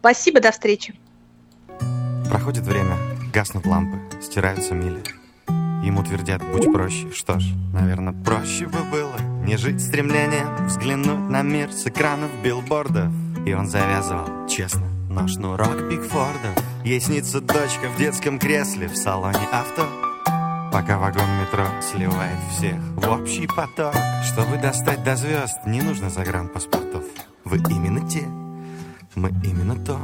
Спасибо, 0.00 0.40
до 0.40 0.52
встречи. 0.52 0.94
Проходит 2.28 2.64
время, 2.64 2.98
гаснут 3.32 3.64
лампы, 3.64 3.98
стираются 4.20 4.74
мили. 4.74 5.02
Ему 5.82 6.02
твердят, 6.02 6.42
будь 6.52 6.70
проще. 6.70 7.10
Что 7.14 7.40
ж, 7.40 7.54
наверное, 7.72 8.12
проще 8.12 8.66
бы 8.66 8.80
было 8.92 9.16
не 9.46 9.56
жить 9.56 9.80
стремлением, 9.80 10.66
взглянуть 10.66 11.30
на 11.30 11.40
мир 11.40 11.72
с 11.72 11.86
экранов 11.86 12.30
билбордов. 12.44 13.10
И 13.46 13.54
он 13.54 13.66
завязывал, 13.66 14.46
честно, 14.46 14.86
но 15.08 15.26
шнурок 15.26 15.88
Бигфордов. 15.88 16.52
Ей 16.84 17.00
снится 17.00 17.40
дочка 17.40 17.88
в 17.88 17.98
детском 17.98 18.38
кресле 18.38 18.88
в 18.88 18.96
салоне 18.96 19.48
авто. 19.50 19.88
Пока 20.72 20.98
вагон 20.98 21.28
метро 21.40 21.66
сливает 21.82 22.38
всех 22.50 22.76
в 22.94 23.10
общий 23.10 23.48
поток. 23.48 23.94
Чтобы 24.24 24.56
достать 24.56 25.02
до 25.02 25.16
звезд, 25.16 25.58
не 25.66 25.82
нужно 25.82 26.10
загранпаспортов. 26.10 27.02
Вы 27.44 27.58
именно 27.70 28.08
те, 28.08 28.24
мы 29.16 29.30
именно 29.42 29.74
то. 29.84 29.98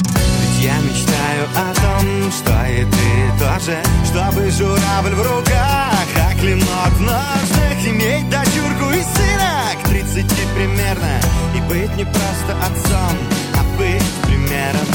Ведь 0.00 0.64
я 0.64 0.78
мечтаю 0.80 1.46
о 1.54 1.74
том, 1.74 2.32
что 2.32 2.52
и 2.66 2.84
ты 2.84 3.38
тоже. 3.38 3.78
Чтобы 4.06 4.50
журавль 4.50 5.14
в 5.14 5.20
руках, 5.20 6.06
а 6.16 6.34
клинок 6.40 6.92
в 6.96 7.00
ножнах. 7.00 7.86
Иметь 7.86 8.30
дочурку 8.30 8.90
и 8.90 9.02
сына 9.02 9.82
к 9.82 9.88
тридцати 9.88 10.46
примерно. 10.54 11.20
И 11.54 11.60
быть 11.68 11.94
не 11.96 12.04
просто 12.04 12.56
отцом, 12.64 13.18
а 13.54 13.76
быть 13.76 14.02
примером 14.24 14.86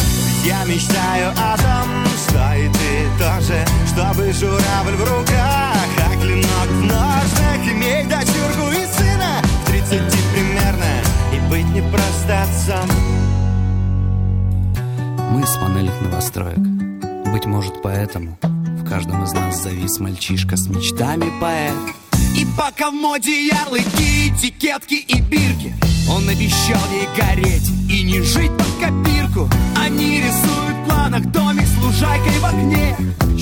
я 0.47 0.63
мечтаю 0.63 1.31
о 1.31 1.57
том, 1.57 2.05
что 2.15 2.55
и 2.55 2.69
ты 2.69 3.09
тоже 3.19 3.65
Чтобы 3.87 4.31
журавль 4.31 4.95
в 4.95 5.03
руках, 5.03 5.87
а 6.05 6.21
клинок 6.21 6.67
в 6.69 6.81
ножнах 6.81 7.67
Иметь 7.69 8.07
дочурку 8.07 8.71
и 8.71 8.85
сына 8.97 9.41
в 9.43 9.65
тридцати 9.69 10.19
примерно 10.33 11.01
И 11.33 11.39
быть 11.49 11.67
не 11.67 11.81
просто 11.81 12.43
отцом. 12.43 12.89
Мы 15.31 15.45
с 15.45 15.57
панельных 15.57 16.01
новостроек. 16.01 16.59
Быть 17.31 17.45
может 17.45 17.81
поэтому 17.83 18.37
в 18.41 18.89
каждом 18.89 19.23
из 19.25 19.33
нас 19.33 19.61
завис 19.61 19.99
мальчишка 19.99 20.55
с 20.55 20.67
мечтами 20.67 21.29
поэт. 21.41 21.73
И 22.37 22.45
пока 22.57 22.89
в 22.89 22.93
моде 22.93 23.47
ярлыки, 23.47 24.29
этикетки 24.29 24.93
и 24.95 25.21
бирки 25.21 25.75
Он 26.09 26.27
обещал 26.29 26.81
ей 26.91 27.07
гореть 27.17 27.69
и 27.89 28.03
не 28.03 28.21
жить 28.21 28.51
под 28.57 28.66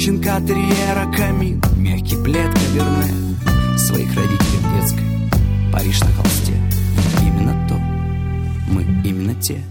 Щенка 0.06 0.39
терьера 0.39 1.12
камин, 1.18 1.64
мягкий 1.78 2.16
плед 2.18 2.53
каберне 2.53 3.36
Своих 3.76 4.08
родителей 4.16 4.60
в 4.60 4.80
детской, 4.80 5.03
Париж 5.74 5.99
на 6.01 6.12
холсте. 6.12 6.53
Именно 7.24 7.68
то, 7.68 7.74
мы 8.72 8.84
именно 9.03 9.34
те. 9.41 9.64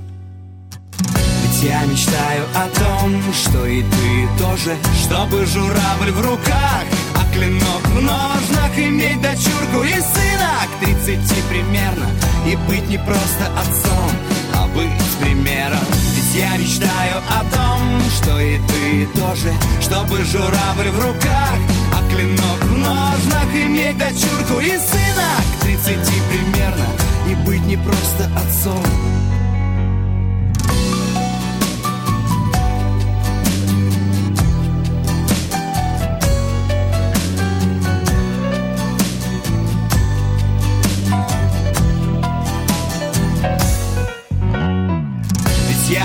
Ведь 0.98 1.62
я 1.62 1.84
мечтаю 1.84 2.46
о 2.52 2.68
том, 2.68 3.22
что 3.32 3.64
и 3.64 3.82
ты 3.82 4.28
тоже. 4.36 4.76
Чтобы 5.04 5.46
журавль 5.46 6.10
в 6.10 6.20
руках 6.20 6.84
клинок 7.32 7.82
в 7.86 8.02
ножнах. 8.02 8.76
Иметь 8.76 9.22
дочурку 9.22 9.84
и 9.84 9.92
сына 9.92 10.50
к 10.66 10.84
тридцати 10.84 11.42
примерно. 11.48 12.08
И 12.44 12.56
быть 12.68 12.88
не 12.88 12.98
просто 12.98 13.46
отцом, 13.56 14.10
а 14.54 14.66
быть 14.74 14.90
примером 15.20 16.13
я 16.34 16.56
мечтаю 16.56 17.18
о 17.28 17.44
том, 17.54 18.00
что 18.10 18.40
и 18.40 18.58
ты 18.58 19.06
тоже 19.18 19.52
Чтобы 19.80 20.24
журавль 20.24 20.90
в 20.90 21.00
руках, 21.00 21.58
а 21.92 22.10
клинок 22.10 22.60
в 22.62 22.78
ножнах 22.78 23.54
Иметь 23.54 23.96
дочурку 23.96 24.60
и 24.60 24.70
сына. 24.70 25.28
К 25.58 25.64
тридцати 25.64 26.20
примерно 26.30 26.86
И 27.30 27.34
быть 27.46 27.64
не 27.66 27.76
просто 27.76 28.30
отцом, 28.36 28.84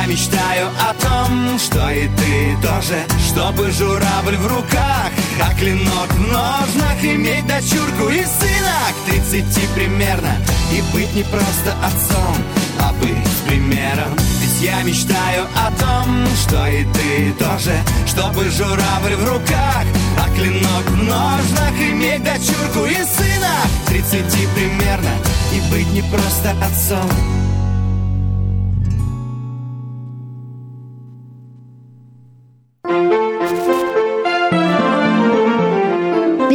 мечтаю 0.09 0.67
о 0.79 0.93
том, 0.95 1.59
что 1.59 1.89
и 1.91 2.07
ты 2.07 2.57
тоже 2.61 3.05
Чтобы 3.27 3.71
журавль 3.71 4.37
в 4.37 4.47
руках, 4.47 5.11
а 5.41 5.53
клинок 5.53 6.11
в 6.11 6.19
ножнах 6.19 7.03
Иметь 7.03 7.45
дочурку 7.45 8.09
и 8.09 8.23
сына 8.23 8.79
к 8.89 9.09
тридцати 9.09 9.67
примерно 9.75 10.35
И 10.71 10.81
быть 10.93 11.13
не 11.13 11.23
просто 11.23 11.73
отцом, 11.83 12.35
а 12.79 12.91
быть 12.93 13.17
примером. 13.47 14.15
Ведь 14.41 14.61
я 14.61 14.81
мечтаю 14.83 15.45
о 15.55 15.71
том, 15.79 16.25
что 16.35 16.67
и 16.67 16.85
ты 16.85 17.33
тоже 17.33 17.77
Чтобы 18.07 18.49
журавль 18.49 19.15
в 19.15 19.33
руках, 19.33 19.85
а 20.17 20.35
клинок 20.35 20.85
в 20.87 21.03
ножнах 21.03 21.73
Иметь 21.79 22.23
дочурку 22.23 22.85
и 22.85 22.95
сына 22.95 23.55
к 23.85 23.89
тридцати 23.89 24.47
примерно 24.55 25.11
И 25.53 25.71
быть 25.71 25.91
не 25.93 26.01
просто 26.01 26.55
отцом, 26.63 27.38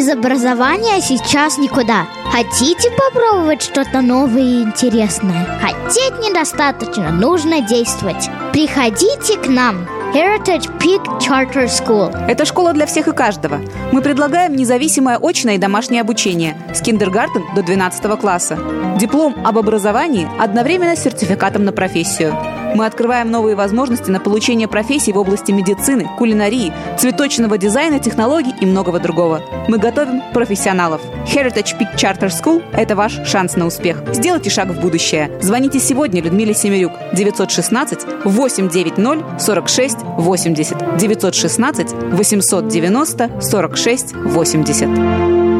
Без 0.04 0.10
образования 0.10 1.00
сейчас 1.00 1.56
никуда. 1.56 2.06
Хотите 2.30 2.90
попробовать 2.90 3.62
что-то 3.62 4.02
новое 4.02 4.42
и 4.42 4.62
интересное? 4.62 5.58
Хотеть 5.62 6.18
недостаточно, 6.18 7.10
нужно 7.10 7.62
действовать. 7.62 8.28
Приходите 8.52 9.38
к 9.38 9.46
нам. 9.48 9.88
Heritage 10.14 10.70
Peak 10.78 11.02
Charter 11.18 11.66
School. 11.66 12.14
Это 12.28 12.44
школа 12.44 12.72
для 12.72 12.86
всех 12.86 13.08
и 13.08 13.12
каждого. 13.12 13.60
Мы 13.90 14.00
предлагаем 14.00 14.54
независимое 14.54 15.18
очное 15.20 15.56
и 15.56 15.58
домашнее 15.58 16.02
обучение 16.02 16.56
с 16.72 16.80
киндергартен 16.82 17.42
до 17.56 17.64
12 17.64 18.20
класса. 18.20 18.56
Диплом 18.96 19.34
об 19.44 19.58
образовании 19.58 20.28
одновременно 20.38 20.94
с 20.94 21.02
сертификатом 21.02 21.64
на 21.64 21.72
профессию. 21.72 22.32
Мы 22.74 22.86
открываем 22.86 23.30
новые 23.30 23.54
возможности 23.54 24.10
на 24.10 24.18
получение 24.18 24.66
профессий 24.66 25.12
в 25.12 25.18
области 25.18 25.52
медицины, 25.52 26.08
кулинарии, 26.18 26.72
цветочного 26.98 27.56
дизайна, 27.56 28.00
технологий 28.00 28.52
и 28.60 28.66
многого 28.66 28.98
другого. 28.98 29.40
Мы 29.68 29.78
готовим 29.78 30.22
профессионалов. 30.32 31.00
Heritage 31.24 31.78
Peak 31.78 31.94
Charter 31.96 32.30
School– 32.30 32.64
это 32.72 32.96
ваш 32.96 33.24
шанс 33.26 33.54
на 33.54 33.66
успех. 33.66 34.02
Сделайте 34.12 34.50
шаг 34.50 34.68
в 34.68 34.80
будущее. 34.80 35.30
Звоните 35.40 35.78
сегодня 35.78 36.20
Людмиле 36.20 36.52
Семерюк 36.52 36.92
916 37.12 38.24
890 38.24 39.38
46 39.38 39.98
80 40.18 40.74
916 40.98 41.84
890 42.12 43.28
46 43.50 44.14
80. 44.36 45.53